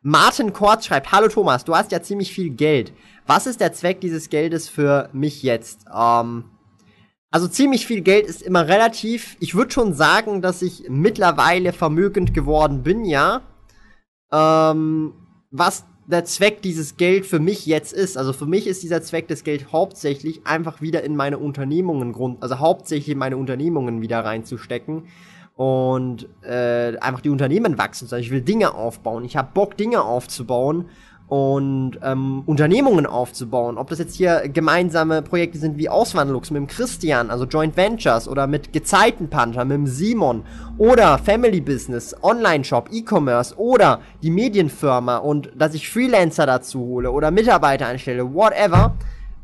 [0.03, 2.93] Martin Kort schreibt, hallo Thomas, du hast ja ziemlich viel Geld.
[3.29, 5.85] Was ist der Zweck dieses Geldes für mich jetzt?
[5.95, 6.45] Ähm,
[7.31, 9.37] also ziemlich viel Geld ist immer relativ.
[9.39, 13.43] Ich würde schon sagen, dass ich mittlerweile vermögend geworden bin, ja.
[14.33, 15.13] Ähm,
[15.51, 18.17] was der Zweck dieses Geld für mich jetzt ist.
[18.17, 22.43] Also für mich ist dieser Zweck des Geld hauptsächlich einfach wieder in meine Unternehmungen grund,
[22.43, 25.03] also hauptsächlich in meine Unternehmungen wieder reinzustecken
[25.55, 28.07] und äh, einfach die Unternehmen wachsen.
[28.07, 29.27] Also ich will Dinge aufbauen.
[29.27, 30.87] Ich habe Bock Dinge aufzubauen
[31.29, 33.77] und ähm, Unternehmungen aufzubauen.
[33.77, 38.27] Ob das jetzt hier gemeinsame Projekte sind wie Auswandlux mit dem Christian, also Joint Ventures
[38.27, 40.43] oder mit Gezeitenpanther, mit dem Simon
[40.79, 47.31] oder Family Business, Online-Shop, E-Commerce oder die Medienfirma und dass ich Freelancer dazu hole oder
[47.31, 48.95] Mitarbeiter einstelle, whatever.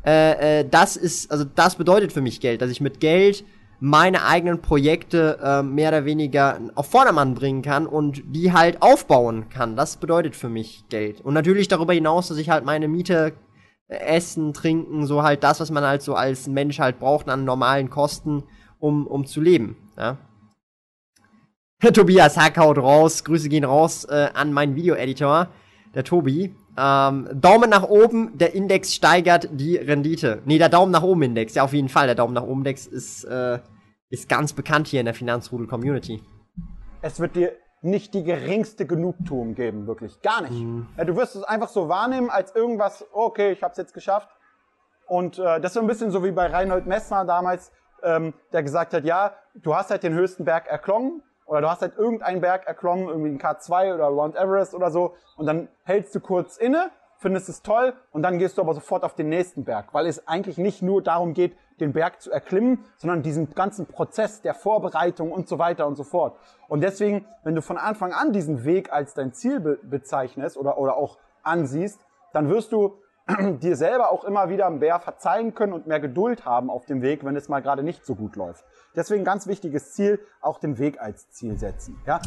[0.03, 3.43] Äh, äh, das ist, also das bedeutet für mich Geld, dass ich mit Geld
[3.79, 9.49] meine eigenen Projekte äh, mehr oder weniger auf Vordermann bringen kann und die halt aufbauen
[9.49, 9.75] kann.
[9.75, 11.21] Das bedeutet für mich Geld.
[11.21, 13.33] Und natürlich darüber hinaus, dass ich halt meine Miete,
[13.87, 17.45] äh, Essen, Trinken, so halt das, was man halt so als Mensch halt braucht an
[17.45, 18.43] normalen Kosten,
[18.79, 19.75] um, um zu leben.
[19.97, 20.17] Ja?
[21.79, 25.49] Tobias Hack haut raus, Grüße gehen raus äh, an meinen Video-Editor,
[25.93, 26.55] der Tobi.
[26.77, 30.41] Ähm, Daumen nach oben, der Index steigert die Rendite.
[30.45, 32.07] Nee, der Daumen nach oben Index, ja auf jeden Fall.
[32.07, 33.59] Der Daumen nach oben Index ist, äh,
[34.09, 36.21] ist ganz bekannt hier in der Finanzrudel-Community.
[37.01, 40.21] Es wird dir nicht die geringste Genugtuung geben, wirklich.
[40.21, 40.53] Gar nicht.
[40.53, 40.87] Mhm.
[40.97, 44.29] Ja, du wirst es einfach so wahrnehmen als irgendwas, okay, ich hab's jetzt geschafft.
[45.07, 47.71] Und äh, das ist so ein bisschen so wie bei Reinhold Messner damals,
[48.03, 51.81] ähm, der gesagt hat, ja, du hast halt den höchsten Berg erklommen, oder du hast
[51.81, 56.13] halt irgendeinen Berg erklommen, irgendwie ein K2 oder Mount Everest oder so, und dann hältst
[56.15, 59.63] du kurz inne, findest es toll, und dann gehst du aber sofort auf den nächsten
[59.63, 63.85] Berg, weil es eigentlich nicht nur darum geht, den Berg zu erklimmen, sondern diesen ganzen
[63.85, 66.37] Prozess der Vorbereitung und so weiter und so fort.
[66.67, 70.77] Und deswegen, wenn du von Anfang an diesen Weg als dein Ziel be bezeichnest oder,
[70.77, 71.99] oder auch ansiehst,
[72.33, 72.97] dann wirst du
[73.61, 77.23] dir selber auch immer wieder mehr verzeihen können und mehr Geduld haben auf dem Weg,
[77.25, 78.63] wenn es mal gerade nicht so gut läuft.
[78.95, 81.99] Deswegen ganz wichtiges Ziel, auch den Weg als Ziel setzen.
[82.05, 82.21] Ja?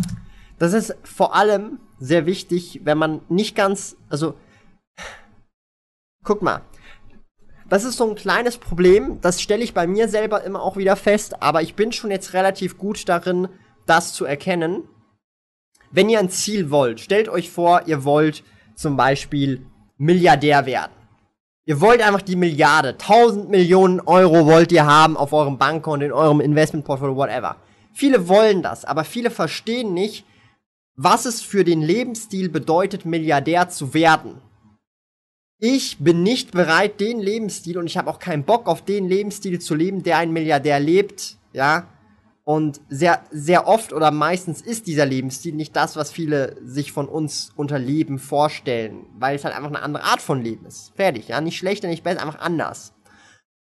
[0.58, 4.34] Das ist vor allem sehr wichtig, wenn man nicht ganz, also
[6.24, 6.62] guck mal,
[7.68, 10.96] das ist so ein kleines Problem, das stelle ich bei mir selber immer auch wieder
[10.96, 13.48] fest, aber ich bin schon jetzt relativ gut darin,
[13.86, 14.84] das zu erkennen.
[15.90, 18.42] Wenn ihr ein Ziel wollt, stellt euch vor, ihr wollt
[18.74, 19.66] zum Beispiel
[19.98, 20.92] Milliardär werden.
[21.66, 26.12] Ihr wollt einfach die Milliarde, 1000 Millionen Euro wollt ihr haben auf eurem Bankkonto, in
[26.12, 27.56] eurem Investmentportfolio, whatever.
[27.92, 30.24] Viele wollen das, aber viele verstehen nicht,
[30.96, 34.40] was es für den Lebensstil bedeutet, Milliardär zu werden.
[35.60, 39.60] Ich bin nicht bereit, den Lebensstil, und ich habe auch keinen Bock auf den Lebensstil
[39.60, 41.86] zu leben, der ein Milliardär lebt, ja,
[42.48, 47.06] und sehr, sehr oft oder meistens ist dieser Lebensstil nicht das, was viele sich von
[47.06, 50.94] uns unter Leben vorstellen, weil es halt einfach eine andere Art von Leben ist.
[50.96, 51.42] Fertig, ja.
[51.42, 52.94] Nicht schlechter, nicht besser, einfach anders.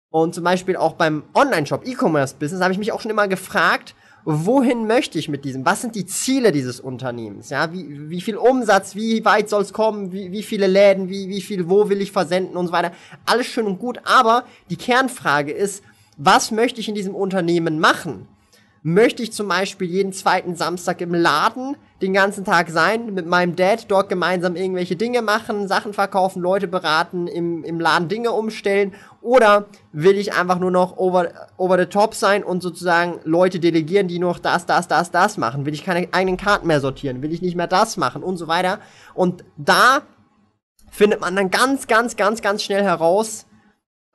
[0.08, 4.86] Und zum Beispiel auch beim Online-Shop, E-Commerce-Business, habe ich mich auch schon immer gefragt, wohin
[4.86, 5.66] möchte ich mit diesem?
[5.66, 7.50] Was sind die Ziele dieses Unternehmens?
[7.50, 11.28] Ja, wie, wie viel Umsatz, wie weit soll es kommen, wie, wie viele Läden, wie,
[11.28, 12.92] wie viel, wo will ich versenden und so weiter.
[13.26, 15.84] Alles schön und gut, aber die Kernfrage ist,
[16.16, 18.28] was möchte ich in diesem Unternehmen machen?
[18.82, 23.56] Möchte ich zum Beispiel jeden zweiten Samstag im Laden den ganzen Tag sein, mit meinem
[23.56, 28.94] Dad dort gemeinsam irgendwelche Dinge machen, Sachen verkaufen, Leute beraten, im, im Laden Dinge umstellen
[29.20, 34.06] oder will ich einfach nur noch over, over the top sein und sozusagen Leute delegieren,
[34.06, 35.66] die noch das, das, das, das machen?
[35.66, 37.20] Will ich keine eigenen Karten mehr sortieren?
[37.20, 38.78] Will ich nicht mehr das machen und so weiter?
[39.14, 40.02] Und da
[40.90, 43.47] findet man dann ganz, ganz, ganz, ganz schnell heraus,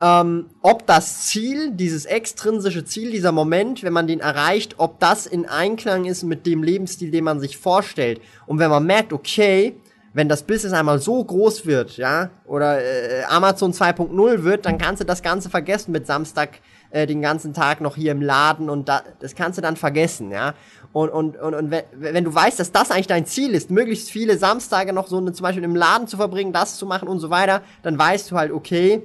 [0.03, 5.25] ähm, ob das Ziel, dieses extrinsische Ziel, dieser Moment, wenn man den erreicht, ob das
[5.25, 8.19] in Einklang ist mit dem Lebensstil, den man sich vorstellt.
[8.45, 9.77] Und wenn man merkt, okay,
[10.11, 15.01] wenn das Business einmal so groß wird, ja, oder äh, Amazon 2.0 wird, dann kannst
[15.01, 16.59] du das Ganze vergessen mit Samstag
[16.91, 20.31] äh, den ganzen Tag noch hier im Laden und da, das kannst du dann vergessen,
[20.31, 20.53] ja.
[20.91, 24.11] Und, und, und, und wenn, wenn du weißt, dass das eigentlich dein Ziel ist, möglichst
[24.11, 27.19] viele Samstage noch so eine, zum Beispiel im Laden zu verbringen, das zu machen und
[27.19, 29.01] so weiter, dann weißt du halt, okay,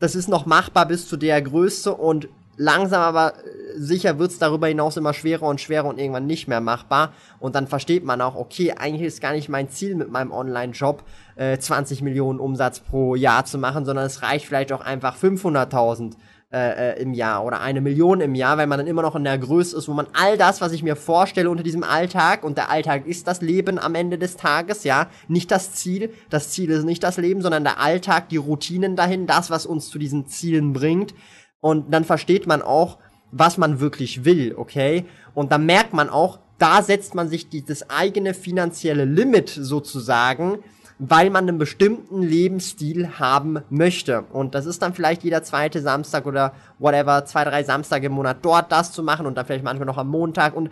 [0.00, 4.66] das ist noch machbar bis zu der Größe und langsam aber äh, sicher wird's darüber
[4.66, 7.12] hinaus immer schwerer und schwerer und irgendwann nicht mehr machbar.
[7.38, 11.02] Und dann versteht man auch, okay, eigentlich ist gar nicht mein Ziel mit meinem Online-Job,
[11.36, 16.14] äh, 20 Millionen Umsatz pro Jahr zu machen, sondern es reicht vielleicht auch einfach 500.000
[16.52, 19.22] äh, äh, im Jahr oder eine Million im Jahr, weil man dann immer noch in
[19.22, 22.58] der Größe ist, wo man all das, was ich mir vorstelle unter diesem Alltag, und
[22.58, 26.70] der Alltag ist das Leben am Ende des Tages, ja, nicht das Ziel, das Ziel
[26.70, 30.26] ist nicht das Leben, sondern der Alltag, die Routinen dahin, das, was uns zu diesen
[30.26, 31.14] Zielen bringt.
[31.60, 32.98] Und dann versteht man auch,
[33.30, 35.04] was man wirklich will, okay?
[35.34, 40.58] Und dann merkt man auch, da setzt man sich dieses eigene finanzielle Limit sozusagen,
[41.00, 44.22] weil man einen bestimmten Lebensstil haben möchte.
[44.32, 48.38] Und das ist dann vielleicht jeder zweite Samstag oder whatever, zwei, drei Samstage im Monat
[48.42, 50.54] dort das zu machen und dann vielleicht manchmal noch am Montag.
[50.54, 50.70] Und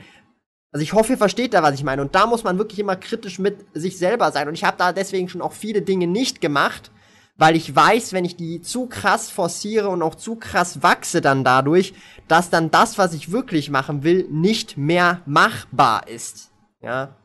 [0.70, 2.02] also ich hoffe, ihr versteht da, was ich meine.
[2.02, 4.48] Und da muss man wirklich immer kritisch mit sich selber sein.
[4.48, 6.90] Und ich habe da deswegen schon auch viele Dinge nicht gemacht,
[7.38, 11.42] weil ich weiß, wenn ich die zu krass forciere und auch zu krass wachse dann
[11.42, 11.94] dadurch,
[12.26, 16.50] dass dann das, was ich wirklich machen will, nicht mehr machbar ist.
[16.82, 17.16] Ja.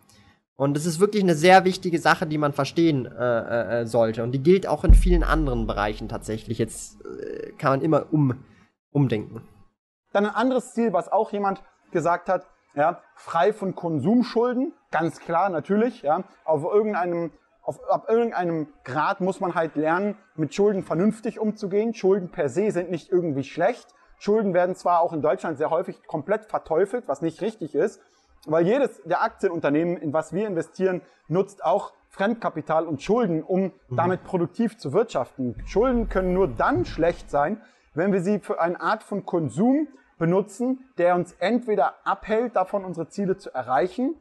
[0.55, 4.23] Und das ist wirklich eine sehr wichtige Sache, die man verstehen äh, äh, äh, sollte.
[4.23, 6.59] Und die gilt auch in vielen anderen Bereichen tatsächlich.
[6.59, 8.43] Jetzt äh, kann man immer um,
[8.91, 9.41] umdenken.
[10.11, 12.45] Dann ein anderes Ziel, was auch jemand gesagt hat,
[12.75, 17.31] ja, frei von Konsumschulden, ganz klar, natürlich, ja, auf irgendeinem,
[17.61, 21.93] auf, ab irgendeinem Grad muss man halt lernen, mit Schulden vernünftig umzugehen.
[21.93, 23.87] Schulden per se sind nicht irgendwie schlecht.
[24.17, 28.01] Schulden werden zwar auch in Deutschland sehr häufig komplett verteufelt, was nicht richtig ist,
[28.45, 33.95] weil jedes der Aktienunternehmen, in was wir investieren, nutzt auch Fremdkapital und Schulden, um mhm.
[33.95, 35.55] damit produktiv zu wirtschaften.
[35.65, 37.61] Schulden können nur dann schlecht sein,
[37.93, 39.87] wenn wir sie für eine Art von Konsum
[40.17, 44.15] benutzen, der uns entweder abhält, davon unsere Ziele zu erreichen,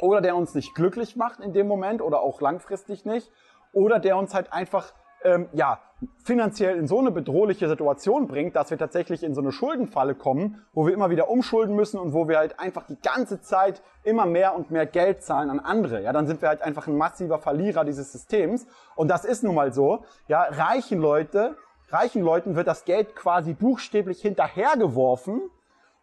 [0.00, 3.30] oder der uns nicht glücklich macht in dem Moment oder auch langfristig nicht,
[3.72, 4.94] oder der uns halt einfach
[5.24, 5.80] ähm, ja,
[6.24, 10.64] finanziell in so eine bedrohliche Situation bringt, dass wir tatsächlich in so eine Schuldenfalle kommen,
[10.72, 14.26] wo wir immer wieder umschulden müssen und wo wir halt einfach die ganze Zeit immer
[14.26, 16.02] mehr und mehr Geld zahlen an andere.
[16.02, 18.66] Ja, dann sind wir halt einfach ein massiver Verlierer dieses Systems.
[18.94, 20.04] Und das ist nun mal so.
[20.28, 21.56] Ja, reichen Leute,
[21.90, 25.50] reichen Leuten wird das Geld quasi buchstäblich hinterhergeworfen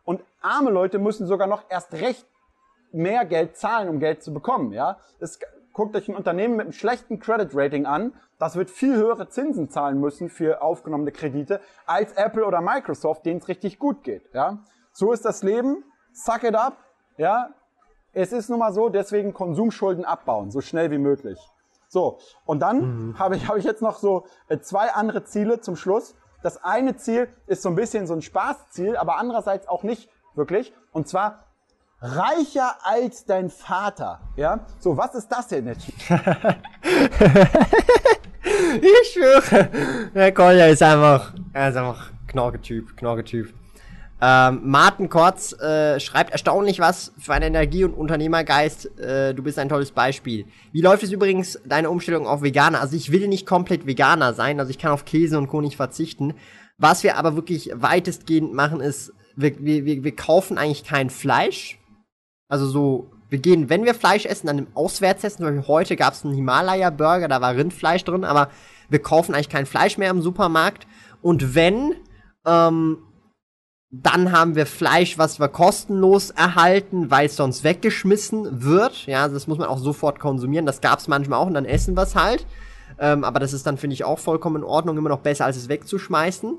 [0.03, 2.28] und arme Leute müssen sogar noch erst recht
[2.91, 4.72] mehr Geld zahlen, um Geld zu bekommen.
[4.72, 5.39] Ja, es
[5.76, 9.69] guckt euch ein Unternehmen mit einem schlechten Credit Rating an, das wird viel höhere Zinsen
[9.69, 14.23] zahlen müssen für aufgenommene Kredite als Apple oder Microsoft, denen es richtig gut geht.
[14.34, 14.59] Ja?
[14.93, 15.84] So ist das Leben.
[16.13, 16.78] Suck it up.
[17.17, 17.49] Ja?
[18.13, 21.39] Es ist nun mal so, deswegen Konsumschulden abbauen, so schnell wie möglich.
[21.89, 23.19] So, und dann mhm.
[23.19, 26.15] habe ich, hab ich jetzt noch so äh, zwei andere Ziele zum Schluss.
[26.41, 30.73] Das eine Ziel ist so ein bisschen so ein Spaßziel, aber andererseits auch nicht wirklich.
[30.93, 31.45] Und zwar
[32.01, 34.19] reicher als dein Vater.
[34.35, 35.87] Ja, so was ist das denn jetzt?
[38.81, 39.69] ich schwöre,
[40.13, 43.53] der Kolja ist einfach, er ist einfach Knorke-Typ, Knorke-Typ.
[44.21, 48.97] Ähm, Martin Kortz äh, schreibt erstaunlich was für eine Energie und Unternehmergeist.
[48.97, 50.45] Äh, du bist ein tolles Beispiel.
[50.71, 52.79] Wie läuft es übrigens deine Umstellung auf Veganer?
[52.79, 55.61] Also ich will nicht komplett Veganer sein, also ich kann auf Käse und Co.
[55.69, 56.33] verzichten.
[56.77, 61.77] Was wir aber wirklich weitestgehend machen ist, wir, wir, wir kaufen eigentlich kein Fleisch,
[62.47, 65.37] also so, wir gehen, wenn wir Fleisch essen, dann im Auswärtsessen.
[65.37, 68.49] Zum Beispiel heute gab es einen Himalaya-Burger, da war Rindfleisch drin, aber
[68.89, 70.87] wir kaufen eigentlich kein Fleisch mehr im Supermarkt.
[71.21, 71.95] Und wenn,
[72.45, 72.99] ähm,
[73.91, 79.05] dann haben wir Fleisch, was wir kostenlos erhalten, weil es sonst weggeschmissen wird.
[79.05, 80.65] Ja, das muss man auch sofort konsumieren.
[80.65, 82.45] Das gab es manchmal auch und dann essen wir es halt.
[82.99, 85.57] Ähm, aber das ist dann, finde ich, auch vollkommen in Ordnung, immer noch besser, als
[85.57, 86.57] es wegzuschmeißen.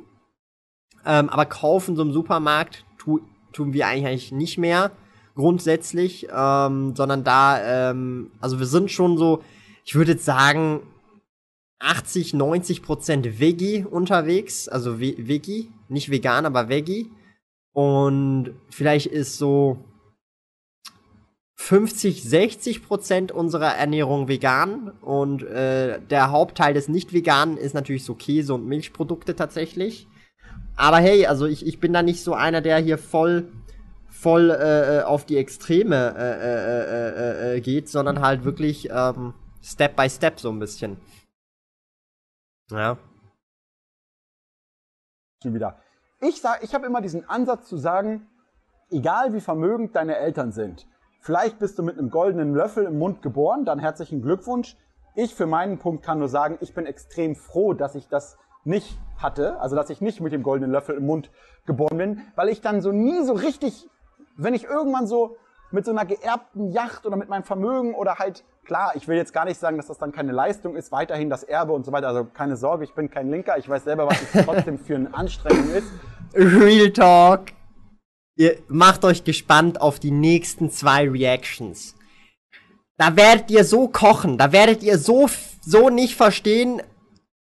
[1.04, 3.20] Ähm, aber kaufen so im Supermarkt tu,
[3.52, 4.90] tun wir eigentlich nicht mehr
[5.36, 9.42] grundsätzlich, ähm, sondern da, ähm, also wir sind schon so,
[9.84, 10.80] ich würde jetzt sagen,
[11.78, 17.10] 80, 90 Prozent Veggie unterwegs, also Ve Veggie, nicht vegan, aber Veggie.
[17.72, 19.84] Und vielleicht ist so
[21.56, 28.04] 50, 60 Prozent unserer Ernährung vegan und äh, der Hauptteil des nicht veganen ist natürlich
[28.04, 30.08] so Käse und Milchprodukte tatsächlich.
[30.76, 33.48] Aber hey, also ich, ich bin da nicht so einer, der hier voll
[34.20, 39.34] voll äh, äh, auf die Extreme äh, äh, äh, äh, geht, sondern halt wirklich ähm,
[39.62, 40.96] Step by Step so ein bisschen.
[42.70, 42.98] Ja.
[45.44, 45.78] Wieder.
[46.20, 48.26] Ich sag, ich habe immer diesen Ansatz zu sagen,
[48.90, 50.88] egal wie vermögend deine Eltern sind,
[51.20, 54.76] vielleicht bist du mit einem goldenen Löffel im Mund geboren, dann herzlichen Glückwunsch.
[55.14, 58.98] Ich für meinen Punkt kann nur sagen, ich bin extrem froh, dass ich das nicht
[59.18, 61.30] hatte, also dass ich nicht mit dem goldenen Löffel im Mund
[61.66, 63.88] geboren bin, weil ich dann so nie so richtig
[64.36, 65.36] wenn ich irgendwann so
[65.70, 69.32] mit so einer geerbten Yacht oder mit meinem Vermögen oder halt, klar, ich will jetzt
[69.32, 72.08] gar nicht sagen, dass das dann keine Leistung ist, weiterhin das Erbe und so weiter.
[72.08, 75.12] Also keine Sorge, ich bin kein Linker, ich weiß selber, was es trotzdem für eine
[75.14, 75.88] Anstrengung ist.
[76.34, 77.52] Real Talk.
[78.36, 81.94] Ihr macht euch gespannt auf die nächsten zwei Reactions.
[82.98, 85.28] Da werdet ihr so kochen, da werdet ihr so,
[85.60, 86.82] so nicht verstehen,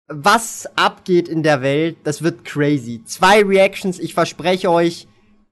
[0.08, 1.98] was abgeht in der Welt.
[2.04, 3.04] Das wird crazy.
[3.06, 5.08] Zwei Reactions, ich verspreche euch,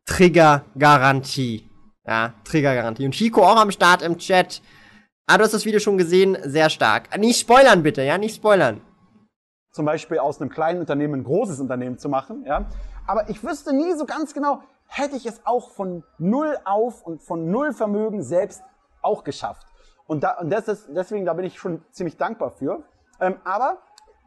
[0.05, 1.69] Trigger-Garantie.
[2.05, 3.05] Ja, Trigger-Garantie.
[3.05, 4.61] Und Chico auch am Start im Chat.
[5.25, 7.17] Ah, du hast das Video schon gesehen, sehr stark.
[7.17, 8.81] Nicht spoilern bitte, ja, nicht spoilern.
[9.71, 12.65] Zum Beispiel aus einem kleinen Unternehmen ein großes Unternehmen zu machen, ja.
[13.07, 17.23] Aber ich wüsste nie so ganz genau, hätte ich es auch von null auf und
[17.23, 18.61] von null Vermögen selbst
[19.01, 19.65] auch geschafft.
[20.05, 22.83] Und, da, und das ist, deswegen, da bin ich schon ziemlich dankbar für.
[23.19, 23.79] Ähm, aber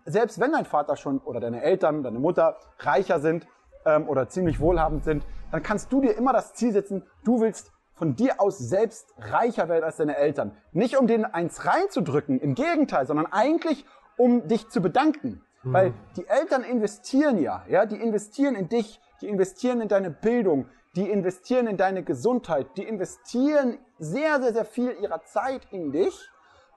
[0.06, 3.46] selbst wenn dein Vater schon oder deine Eltern, deine Mutter reicher sind
[3.84, 7.72] ähm, oder ziemlich wohlhabend sind, dann kannst du dir immer das Ziel setzen, du willst
[7.94, 10.56] von dir aus selbst reicher werden als deine Eltern.
[10.72, 13.84] Nicht um denen eins reinzudrücken, im Gegenteil, sondern eigentlich
[14.16, 15.42] um dich zu bedanken.
[15.62, 15.72] Mhm.
[15.72, 20.66] Weil die Eltern investieren ja, ja, die investieren in dich, die investieren in deine Bildung,
[20.94, 26.30] die investieren in deine Gesundheit, die investieren sehr, sehr, sehr viel ihrer Zeit in dich.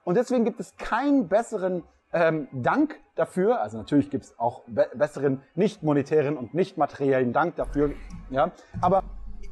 [0.03, 1.84] Und deswegen gibt es keinen besseren
[2.14, 3.62] ähm, Dank dafür.
[3.62, 7.91] Also natürlich gibt es auch be besseren nicht monetären und nicht materiellen Dank dafür.
[8.30, 8.51] Ja,
[8.82, 9.03] aber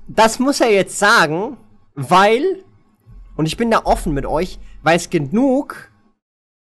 [0.07, 1.57] das muss er jetzt sagen,
[1.95, 2.63] weil
[3.35, 5.91] und ich bin da offen mit euch, weil es genug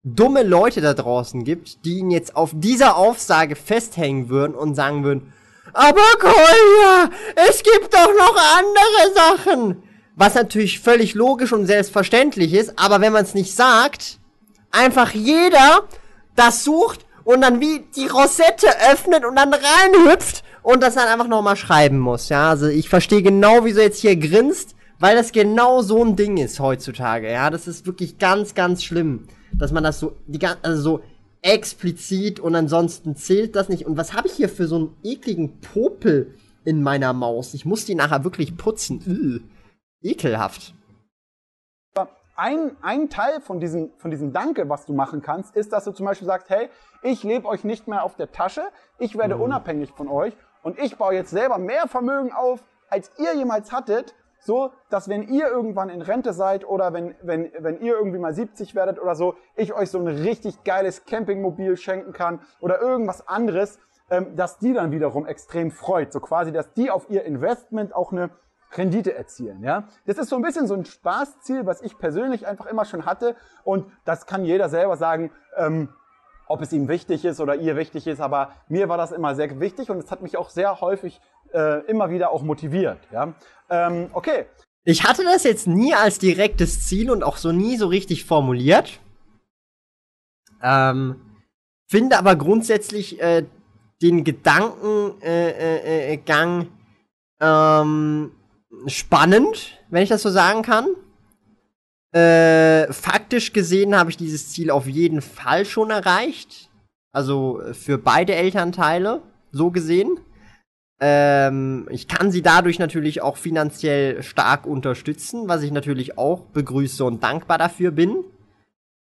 [0.04, 5.04] dumme Leute da draußen gibt, die ihn jetzt auf dieser Aussage festhängen würden und sagen
[5.04, 5.34] würden,
[5.74, 7.10] aber Kolja,
[7.50, 9.84] es gibt doch noch andere Sachen.
[10.16, 14.20] Was natürlich völlig logisch und selbstverständlich ist, aber wenn man es nicht sagt,
[14.74, 15.84] einfach jeder
[16.36, 21.28] das sucht und dann wie die Rosette öffnet und dann reinhüpft und das dann einfach
[21.28, 22.30] nochmal schreiben muss.
[22.30, 26.38] Ja, also ich verstehe genau, wieso jetzt hier grinst, weil das genau so ein Ding
[26.38, 27.32] ist heutzutage.
[27.32, 31.04] Ja, das ist wirklich ganz, ganz schlimm, dass man das so, die, also so
[31.42, 33.86] explizit und ansonsten zählt das nicht.
[33.86, 37.54] Und was habe ich hier für so einen ekligen Popel in meiner Maus?
[37.54, 39.02] Ich muss die nachher wirklich putzen.
[39.06, 39.42] Ugh.
[40.02, 40.74] Ekelhaft.
[42.44, 45.94] Ein, ein Teil von diesem, von diesem Danke, was du machen kannst, ist, dass du
[45.94, 46.68] zum Beispiel sagst, hey,
[47.02, 48.64] ich lebe euch nicht mehr auf der Tasche,
[49.00, 49.44] ich werde mhm.
[49.44, 54.14] unabhängig von euch und ich baue jetzt selber mehr Vermögen auf, als ihr jemals hattet
[54.40, 58.34] so, dass wenn ihr irgendwann in Rente seid oder wenn, wenn, wenn ihr irgendwie mal
[58.34, 63.26] 70 werdet oder so, ich euch so ein richtig geiles Campingmobil schenken kann oder irgendwas
[63.26, 63.80] anderes,
[64.10, 66.12] ähm, dass die dann wiederum extrem freut.
[66.12, 68.32] So quasi, dass die auf ihr Investment auch eine
[68.78, 69.64] Rendite erzielen.
[69.64, 73.06] Ja, das ist so ein bisschen so ein Spaßziel, was ich persönlich einfach immer schon
[73.06, 75.32] hatte und das kann jeder selber sagen.
[75.58, 75.90] Ähm,
[76.48, 79.60] ob es ihm wichtig ist oder ihr wichtig ist, aber mir war das immer sehr
[79.60, 81.22] wichtig und es hat mich auch sehr häufig
[81.54, 83.00] äh, immer wieder auch motiviert.
[83.12, 83.34] Ja?
[83.70, 84.46] Ähm, okay.
[84.84, 89.00] Ich hatte das jetzt nie als direktes Ziel und auch so nie so richtig formuliert.
[90.62, 91.22] Ähm,
[91.88, 93.46] finde aber grundsätzlich äh,
[94.02, 96.66] den Gedankengang äh, äh, äh
[97.40, 98.32] ähm,
[98.88, 100.88] spannend, wenn ich das so sagen kann.
[102.14, 106.70] Äh, faktisch gesehen habe ich dieses Ziel auf jeden Fall schon erreicht.
[107.12, 109.22] Also für beide Elternteile,
[109.52, 110.20] so gesehen.
[111.00, 117.04] Ähm, ich kann sie dadurch natürlich auch finanziell stark unterstützen, was ich natürlich auch begrüße
[117.04, 118.24] und dankbar dafür bin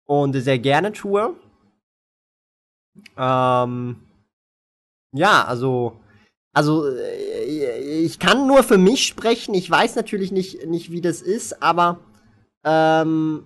[0.04, 1.34] und sehr gerne tue.
[3.16, 3.96] Ähm,
[5.12, 6.00] ja, also,
[6.52, 7.25] also äh,
[8.06, 9.54] ich kann nur für mich sprechen.
[9.54, 12.00] Ich weiß natürlich nicht, nicht wie das ist, aber
[12.64, 13.44] ähm,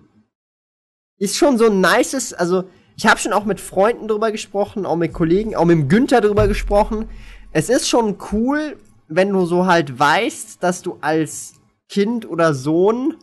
[1.17, 2.63] ist schon so ein nices, also
[2.95, 6.47] ich habe schon auch mit Freunden drüber gesprochen, auch mit Kollegen, auch mit Günther drüber
[6.47, 7.07] gesprochen
[7.51, 11.55] es ist schon cool, wenn du so halt weißt, dass du als
[11.89, 13.17] Kind oder Sohn,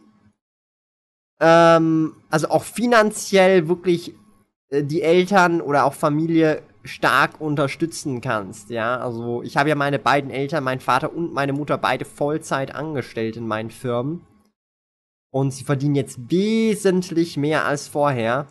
[1.41, 4.15] ähm, also auch finanziell wirklich
[4.69, 8.99] äh, die Eltern oder auch Familie stark unterstützen kannst, ja.
[8.99, 13.37] Also ich habe ja meine beiden Eltern, mein Vater und meine Mutter beide Vollzeit angestellt
[13.37, 14.23] in meinen Firmen.
[15.31, 18.47] Und sie verdienen jetzt wesentlich mehr als vorher.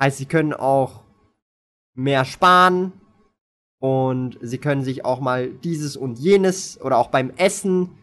[0.00, 1.02] Heißt, sie können auch
[1.94, 2.92] mehr sparen,
[3.80, 7.96] und sie können sich auch mal dieses und jenes oder auch beim Essen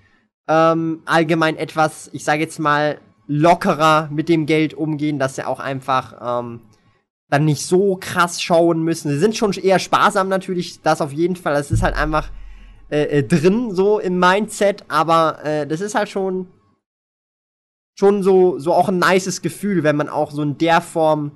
[0.47, 5.59] ähm, allgemein etwas, ich sage jetzt mal, lockerer mit dem Geld umgehen, dass sie auch
[5.59, 6.61] einfach ähm,
[7.29, 9.09] dann nicht so krass schauen müssen.
[9.09, 11.53] Sie sind schon eher sparsam natürlich, das auf jeden Fall.
[11.53, 12.31] Das ist halt einfach
[12.89, 16.47] äh, äh, drin so im Mindset, aber äh, das ist halt schon
[17.99, 21.31] schon so so auch ein nices Gefühl, wenn man auch so in der Form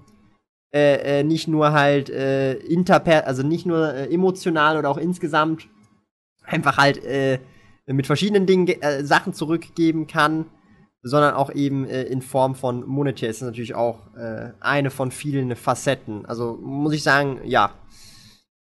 [0.73, 5.67] äh, äh, nicht nur halt äh, interper, also nicht nur äh, emotional oder auch insgesamt
[6.45, 7.39] einfach halt äh,
[7.87, 10.45] mit verschiedenen Dingen äh, Sachen zurückgeben kann,
[11.03, 15.55] sondern auch eben äh, in Form von monetär ist natürlich auch äh, eine von vielen
[15.55, 16.25] Facetten.
[16.25, 17.71] Also muss ich sagen, ja,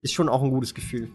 [0.03, 1.11] ist schon auch ein gutes Gefühl.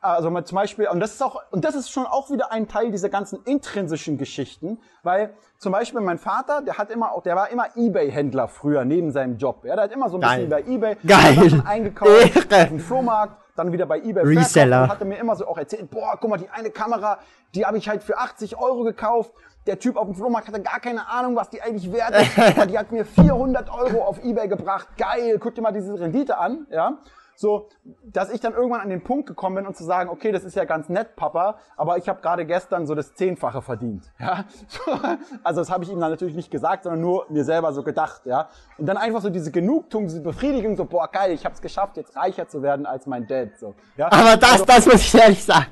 [0.00, 2.68] Also mal zum Beispiel, und das ist auch, und das ist schon auch wieder ein
[2.68, 7.36] Teil dieser ganzen intrinsischen Geschichten, weil zum Beispiel mein Vater, der hat immer auch, der
[7.36, 9.64] war immer Ebay-Händler früher neben seinem Job.
[9.64, 10.46] Ja, der hat immer so ein Geil.
[10.46, 11.62] bisschen bei Ebay Geil.
[11.64, 14.82] eingekauft, auf dem Flohmarkt, dann wieder bei Ebay Reseller.
[14.82, 17.18] und hatte mir immer so auch erzählt, boah, guck mal, die eine Kamera,
[17.54, 19.32] die habe ich halt für 80 Euro gekauft.
[19.66, 22.36] Der Typ auf dem Flohmarkt hatte gar keine Ahnung, was die eigentlich wert ist.
[22.70, 24.88] die hat mir 400 Euro auf Ebay gebracht.
[24.98, 26.98] Geil, guck dir mal diese Rendite an, ja.
[27.36, 27.68] So,
[28.04, 30.56] dass ich dann irgendwann an den Punkt gekommen bin und zu sagen, okay, das ist
[30.56, 34.12] ja ganz nett, Papa, aber ich habe gerade gestern so das Zehnfache verdient.
[34.18, 34.44] Ja?
[35.42, 38.22] Also das habe ich ihm dann natürlich nicht gesagt, sondern nur mir selber so gedacht.
[38.24, 38.48] Ja?
[38.78, 41.96] Und dann einfach so diese Genugtuung, diese Befriedigung, so, boah, geil, ich habe es geschafft,
[41.96, 43.58] jetzt reicher zu werden als mein Dad.
[43.58, 44.06] So, ja?
[44.06, 45.66] Aber das, also, das muss ich ehrlich sagen.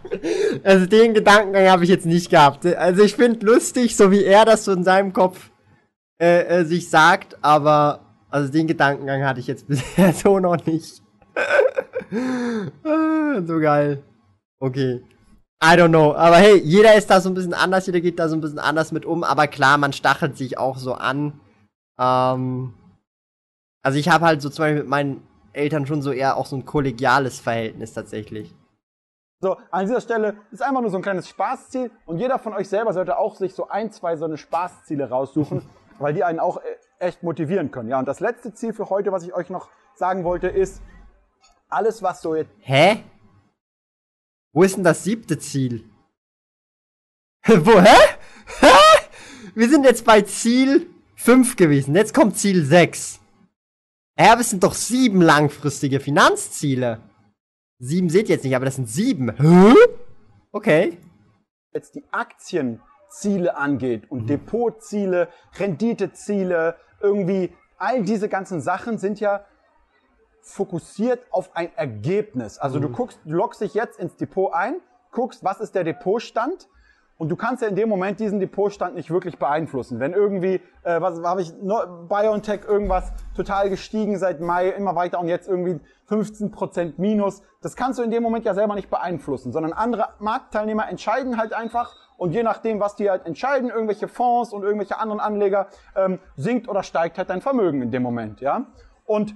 [0.65, 2.67] Also den Gedankengang habe ich jetzt nicht gehabt.
[2.67, 5.51] Also ich finde lustig, so wie er das so in seinem Kopf
[6.21, 8.01] äh, äh, sich sagt, aber
[8.31, 11.03] also den Gedankengang hatte ich jetzt bisher so noch nicht.
[13.47, 14.03] so geil.
[14.59, 15.03] Okay.
[15.62, 16.14] I don't know.
[16.14, 18.59] Aber hey, jeder ist da so ein bisschen anders, jeder geht da so ein bisschen
[18.59, 19.22] anders mit um.
[19.22, 21.41] Aber klar, man stachelt sich auch so an.
[21.99, 22.74] Ähm,
[23.83, 26.57] also ich habe halt so zum Beispiel mit meinen Eltern schon so eher auch so
[26.57, 28.55] ein kollegiales Verhältnis tatsächlich.
[29.41, 32.68] So, an dieser Stelle ist einfach nur so ein kleines Spaßziel und jeder von euch
[32.68, 35.62] selber sollte auch sich so ein, zwei so eine Spaßziele raussuchen,
[35.99, 37.89] weil die einen auch äh, echt motivieren können.
[37.89, 40.80] Ja, und das letzte Ziel für heute, was ich euch noch sagen wollte, ist,
[41.73, 42.53] alles, was so jetzt.
[42.61, 43.03] Hä?
[44.53, 45.85] Wo ist denn das siebte Ziel?
[47.47, 47.97] Wo, hä?
[48.61, 48.66] hä?
[49.55, 51.95] Wir sind jetzt bei Ziel 5 gewesen.
[51.95, 53.20] Jetzt kommt Ziel 6.
[54.18, 57.01] Ja, aber es sind doch sieben langfristige Finanzziele.
[57.79, 59.35] Sieben seht ihr jetzt nicht, aber das sind sieben.
[59.37, 59.75] Hä?
[60.53, 60.99] Okay.
[61.73, 64.27] Jetzt die Aktienziele angeht und mhm.
[64.27, 69.45] Depotziele, Renditeziele, irgendwie all diese ganzen Sachen sind ja
[70.43, 72.59] fokussiert auf ein Ergebnis.
[72.59, 72.82] Also mhm.
[72.82, 74.76] du guckst, du loggst dich jetzt ins Depot ein,
[75.11, 76.68] guckst, was ist der Depotstand
[77.18, 80.01] und du kannst ja in dem Moment diesen Depotstand nicht wirklich beeinflussen.
[80.01, 85.28] Wenn irgendwie, äh, was habe ich, BioNTech irgendwas total gestiegen seit Mai, immer weiter und
[85.28, 85.78] jetzt irgendwie
[86.09, 90.88] 15% Minus, das kannst du in dem Moment ja selber nicht beeinflussen, sondern andere Marktteilnehmer
[90.88, 95.20] entscheiden halt einfach und je nachdem, was die halt entscheiden, irgendwelche Fonds und irgendwelche anderen
[95.20, 98.66] Anleger, ähm, sinkt oder steigt halt dein Vermögen in dem Moment, ja.
[99.07, 99.34] Und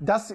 [0.00, 0.34] das,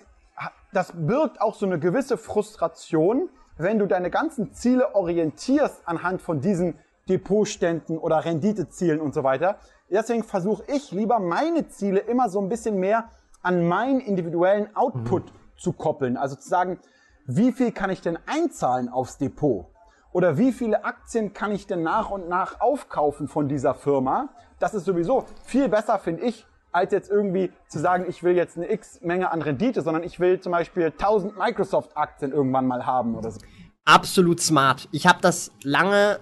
[0.71, 6.41] das birgt auch so eine gewisse Frustration, wenn du deine ganzen Ziele orientierst anhand von
[6.41, 6.75] diesen
[7.09, 9.57] Depotständen oder Renditezielen und so weiter.
[9.89, 13.09] Deswegen versuche ich lieber meine Ziele immer so ein bisschen mehr
[13.41, 15.37] an meinen individuellen Output mhm.
[15.57, 16.17] zu koppeln.
[16.17, 16.79] Also zu sagen,
[17.25, 19.67] wie viel kann ich denn einzahlen aufs Depot?
[20.11, 24.29] Oder wie viele Aktien kann ich denn nach und nach aufkaufen von dieser Firma?
[24.59, 28.57] Das ist sowieso viel besser, finde ich, als jetzt irgendwie zu sagen, ich will jetzt
[28.57, 33.31] eine X-Menge an Rendite, sondern ich will zum Beispiel 1000 Microsoft-Aktien irgendwann mal haben oder
[33.31, 33.39] so.
[33.85, 34.87] Absolut smart.
[34.91, 36.19] Ich habe das lange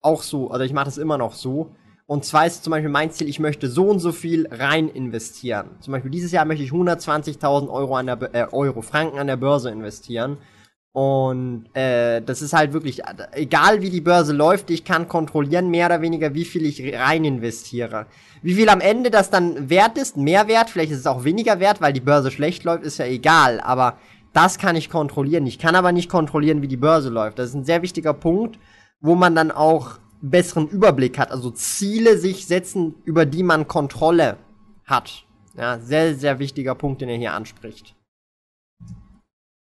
[0.00, 1.70] auch so, also ich mache das immer noch so.
[2.06, 5.70] Und zwar ist zum Beispiel mein Ziel, ich möchte so und so viel rein investieren.
[5.80, 10.36] Zum Beispiel dieses Jahr möchte ich 120.000 Euro äh, Euro Franken an der Börse investieren.
[10.94, 15.86] Und äh, das ist halt wirklich, egal wie die Börse läuft, ich kann kontrollieren, mehr
[15.86, 18.06] oder weniger, wie viel ich rein investiere.
[18.42, 21.58] Wie viel am Ende das dann wert ist, mehr wert, vielleicht ist es auch weniger
[21.58, 23.60] wert, weil die Börse schlecht läuft, ist ja egal.
[23.60, 23.98] Aber
[24.32, 25.48] das kann ich kontrollieren.
[25.48, 27.40] Ich kann aber nicht kontrollieren, wie die Börse läuft.
[27.40, 28.60] Das ist ein sehr wichtiger Punkt,
[29.00, 31.32] wo man dann auch besseren Überblick hat.
[31.32, 34.36] Also Ziele sich setzen, über die man Kontrolle
[34.84, 35.24] hat.
[35.58, 37.96] Ja, sehr, sehr wichtiger Punkt, den er hier anspricht.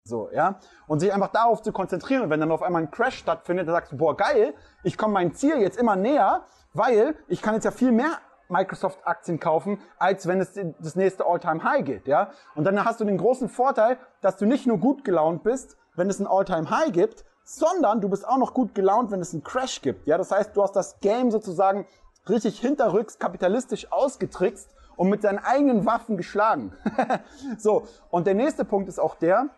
[0.06, 0.58] So, ja.
[0.86, 2.24] Und sich einfach darauf zu konzentrieren.
[2.24, 4.52] Und wenn dann auf einmal ein Crash stattfindet, dann sagst du, boah, geil,
[4.82, 6.42] ich komme meinem Ziel jetzt immer näher,
[6.74, 8.18] weil ich kann jetzt ja viel mehr
[8.50, 12.30] Microsoft-Aktien kaufen, als wenn es das nächste All-Time-High geht, ja.
[12.54, 16.10] Und dann hast du den großen Vorteil, dass du nicht nur gut gelaunt bist, wenn
[16.10, 19.80] es ein All-Time-High gibt, sondern du bist auch noch gut gelaunt, wenn es einen Crash
[19.80, 20.18] gibt, ja.
[20.18, 21.86] Das heißt, du hast das Game sozusagen
[22.28, 26.74] richtig hinterrücks kapitalistisch ausgetrickst und mit deinen eigenen Waffen geschlagen.
[27.58, 27.86] so.
[28.10, 29.48] Und der nächste Punkt ist auch der,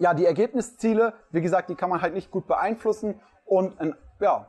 [0.00, 3.74] ja, die Ergebnisziele, wie gesagt, die kann man halt nicht gut beeinflussen und
[4.18, 4.46] ja,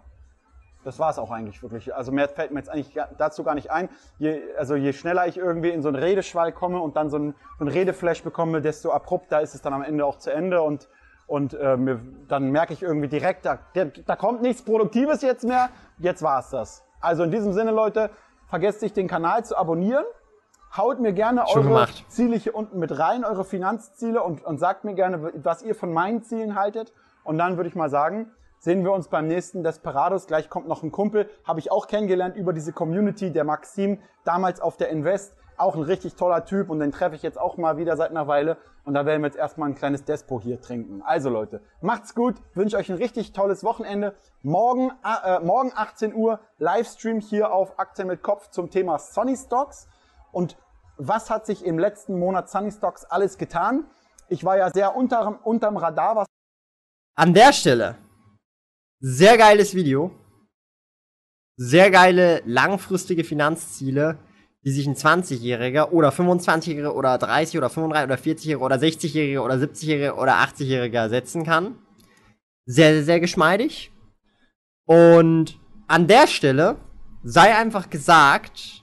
[0.84, 1.94] das war es auch eigentlich wirklich.
[1.94, 3.90] Also mehr fällt mir jetzt eigentlich dazu gar nicht ein.
[4.18, 7.36] Je, also je schneller ich irgendwie in so einen Redeschwall komme und dann so einen,
[7.60, 10.90] so einen Redeflash bekomme, desto abrupter ist es dann am Ende auch zu Ende und
[11.28, 15.70] und äh, mir, dann merke ich irgendwie direkt, da, da kommt nichts Produktives jetzt mehr.
[15.98, 16.84] Jetzt war es das.
[17.00, 18.10] Also in diesem Sinne, Leute,
[18.50, 20.04] vergesst nicht den Kanal zu abonnieren.
[20.76, 22.06] Haut mir gerne Schon eure gemacht.
[22.08, 25.92] Ziele hier unten mit rein, eure Finanzziele und, und sagt mir gerne, was ihr von
[25.92, 26.94] meinen Zielen haltet.
[27.26, 30.28] Und dann würde ich mal sagen, sehen wir uns beim nächsten Desperados.
[30.28, 34.62] Gleich kommt noch ein Kumpel, habe ich auch kennengelernt über diese Community, der Maxim, damals
[34.62, 35.36] auf der Invest.
[35.58, 38.28] Auch ein richtig toller Typ und den treffe ich jetzt auch mal wieder seit einer
[38.28, 38.58] Weile.
[38.86, 41.02] Und da werden wir jetzt erstmal ein kleines Despo hier trinken.
[41.04, 44.16] Also Leute, macht's gut, wünsche euch ein richtig tolles Wochenende.
[44.42, 49.88] Morgen, äh, morgen 18 Uhr Livestream hier auf Aktien mit Kopf zum Thema Sonny Stocks.
[50.32, 50.58] Und
[50.98, 53.86] was hat sich im letzten Monat Sunny Stocks alles getan?
[54.30, 56.16] Ich war ja sehr unterm, unterm Radar.
[56.16, 56.28] Was
[57.16, 57.98] An der Stelle,
[59.00, 60.12] sehr geiles Video.
[61.58, 64.18] Sehr geile langfristige Finanzziele.
[64.64, 69.56] die sich ein 20-Jähriger oder 25-Jähriger oder 30 oder 35 oder 40-Jähriger oder 60-Jähriger oder
[69.56, 71.80] 70-Jähriger oder 80-Jähriger setzen kann.
[72.66, 73.92] Sehr, sehr, sehr geschmeidig.
[74.86, 76.78] Und an der Stelle
[77.24, 78.81] sei einfach gesagt,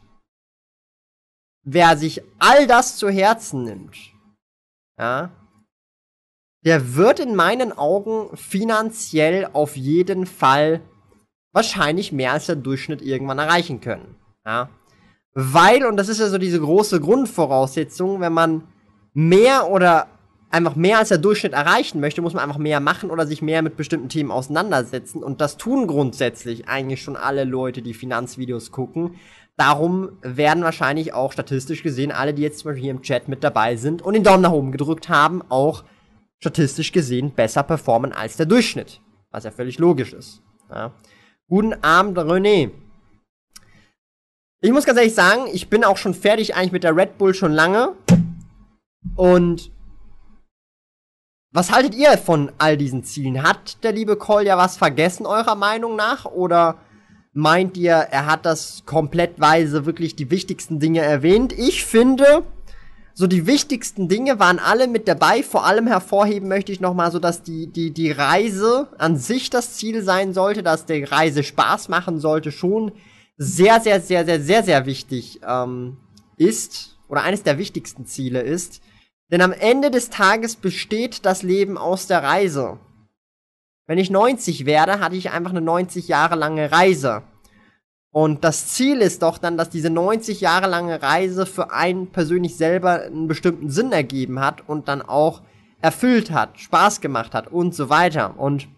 [1.71, 3.97] wer sich all das zu Herzen nimmt,
[4.99, 5.31] ja,
[6.65, 10.81] der wird in meinen Augen finanziell auf jeden Fall
[11.53, 14.17] wahrscheinlich mehr als der Durchschnitt irgendwann erreichen können.
[14.45, 14.69] Ja?
[15.35, 18.65] Weil, und das ist ja so diese große Grundvoraussetzung, wenn man
[19.15, 20.09] mehr oder
[20.51, 23.63] einfach mehr als der Durchschnitt erreichen möchte, muss man einfach mehr machen oder sich mehr
[23.63, 25.23] mit bestimmten Themen auseinandersetzen.
[25.23, 29.17] Und das tun grundsätzlich eigentlich schon alle Leute, die Finanzvideos gucken.
[29.59, 33.43] Darum werden wahrscheinlich auch statistisch gesehen alle, die jetzt zum Beispiel hier im Chat mit
[33.43, 35.83] dabei sind und den Daumen nach oben gedrückt haben, auch
[36.39, 39.01] statistisch gesehen besser performen als der Durchschnitt.
[39.33, 40.43] Was ja völlig logisch ist.
[40.71, 40.93] Ja.
[41.49, 42.71] Guten Abend, René.
[44.61, 47.35] Ich muss ganz ehrlich sagen, ich bin auch schon fertig eigentlich mit der Red Bull
[47.35, 47.95] schon lange.
[49.17, 49.73] Und
[51.51, 53.43] was haltet ihr von all diesen Zielen?
[53.43, 56.27] Hat der liebe Cole ja was vergessen, eurer Meinung nach?
[56.27, 56.77] Oder
[57.39, 61.53] meint ihr, er hat das komplettweise wirklich die wichtigsten Dinge erwähnt?
[61.53, 62.43] Ich finde,
[63.15, 65.43] so die wichtigsten Dinge waren alle mit dabei.
[65.43, 69.75] Vor allem hervorheben möchte ich nochmal so, dass die, die, die Reise an sich das
[69.75, 72.93] Ziel sein sollte, dass die Reise Spaß machen sollte, schon
[73.37, 75.97] sehr, sehr, sehr, sehr, sehr, sehr wichtig ähm,
[76.37, 78.83] ist oder eines der wichtigsten Ziele ist.
[79.31, 82.79] Denn am Ende des Tages besteht das Leben aus der Reise.
[83.89, 87.23] Wenn ich 90 werde, hatte ich einfach eine 90 Jahre lange Reise.
[88.13, 92.57] Und das Ziel ist doch dann, dass diese 90 Jahre lange Reise für einen persönlich
[92.57, 95.41] selber einen bestimmten Sinn ergeben hat und dann auch
[95.81, 98.39] erfüllt hat, Spaß gemacht hat und so weiter.
[98.39, 98.69] Und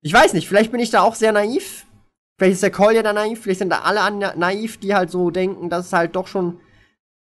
[0.00, 1.84] ich weiß nicht, vielleicht bin ich da auch sehr naiv.
[2.38, 5.68] Vielleicht ist der Collier da naiv, vielleicht sind da alle naiv, die halt so denken,
[5.68, 6.60] dass es halt doch schon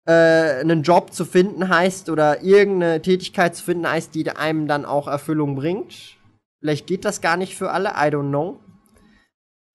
[0.06, 4.84] äh, einen Job zu finden heißt oder irgendeine Tätigkeit zu finden heißt, die einem dann
[4.84, 6.16] auch Erfüllung bringt.
[6.60, 8.60] Vielleicht geht das gar nicht für alle, I don't know.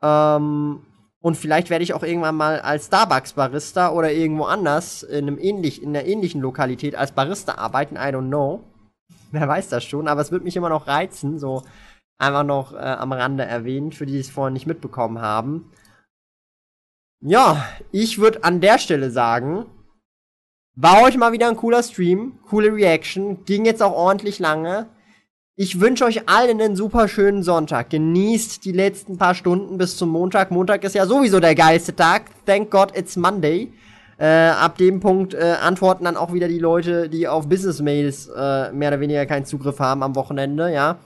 [0.02, 0.82] Ähm,
[1.22, 5.82] und vielleicht werde ich auch irgendwann mal als Starbucks-Barista oder irgendwo anders in, einem ähnlich,
[5.82, 7.96] in einer ähnlichen Lokalität als Barista arbeiten.
[7.96, 8.64] I don't know.
[9.32, 11.64] Wer weiß das schon, aber es wird mich immer noch reizen, so
[12.18, 15.72] einfach noch äh, am Rande erwähnen, für die es vorhin nicht mitbekommen haben.
[17.20, 19.66] Ja, ich würde an der Stelle sagen,
[20.78, 24.86] war heute mal wieder ein cooler Stream, coole Reaction, ging jetzt auch ordentlich lange.
[25.56, 27.90] Ich wünsche euch allen einen super schönen Sonntag.
[27.90, 30.52] Genießt die letzten paar Stunden bis zum Montag.
[30.52, 32.30] Montag ist ja sowieso der geilste Tag.
[32.46, 33.74] Thank God it's Monday.
[34.20, 38.72] Äh, ab dem Punkt äh, antworten dann auch wieder die Leute, die auf Business-Mails äh,
[38.72, 41.00] mehr oder weniger keinen Zugriff haben am Wochenende, ja.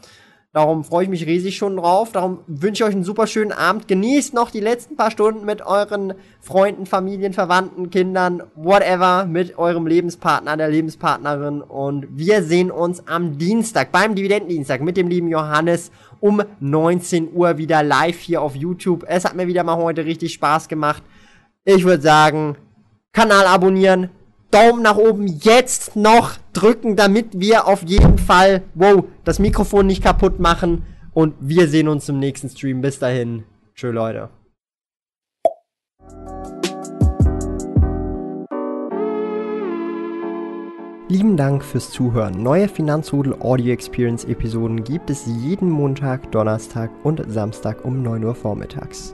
[0.54, 2.12] Darum freue ich mich riesig schon drauf.
[2.12, 3.88] Darum wünsche ich euch einen super schönen Abend.
[3.88, 9.88] Genießt noch die letzten paar Stunden mit euren Freunden, Familien, Verwandten, Kindern, whatever, mit eurem
[9.88, 11.62] Lebenspartner, der Lebenspartnerin.
[11.62, 17.58] Und wir sehen uns am Dienstag, beim Dividendendienstag mit dem lieben Johannes um 19 Uhr
[17.58, 19.06] wieder live hier auf YouTube.
[19.08, 21.02] Es hat mir wieder mal heute richtig Spaß gemacht.
[21.64, 22.58] Ich würde sagen,
[23.14, 24.10] Kanal abonnieren,
[24.52, 30.04] Daumen nach oben jetzt noch drücken, damit wir auf jeden Fall, wow, das Mikrofon nicht
[30.04, 30.84] kaputt machen.
[31.14, 32.82] Und wir sehen uns im nächsten Stream.
[32.82, 33.44] Bis dahin.
[33.76, 34.30] Tschö, Leute.
[41.12, 42.42] Lieben Dank fürs Zuhören.
[42.42, 48.34] Neue Finanzrudel Audio Experience Episoden gibt es jeden Montag, Donnerstag und Samstag um 9 Uhr
[48.34, 49.14] vormittags.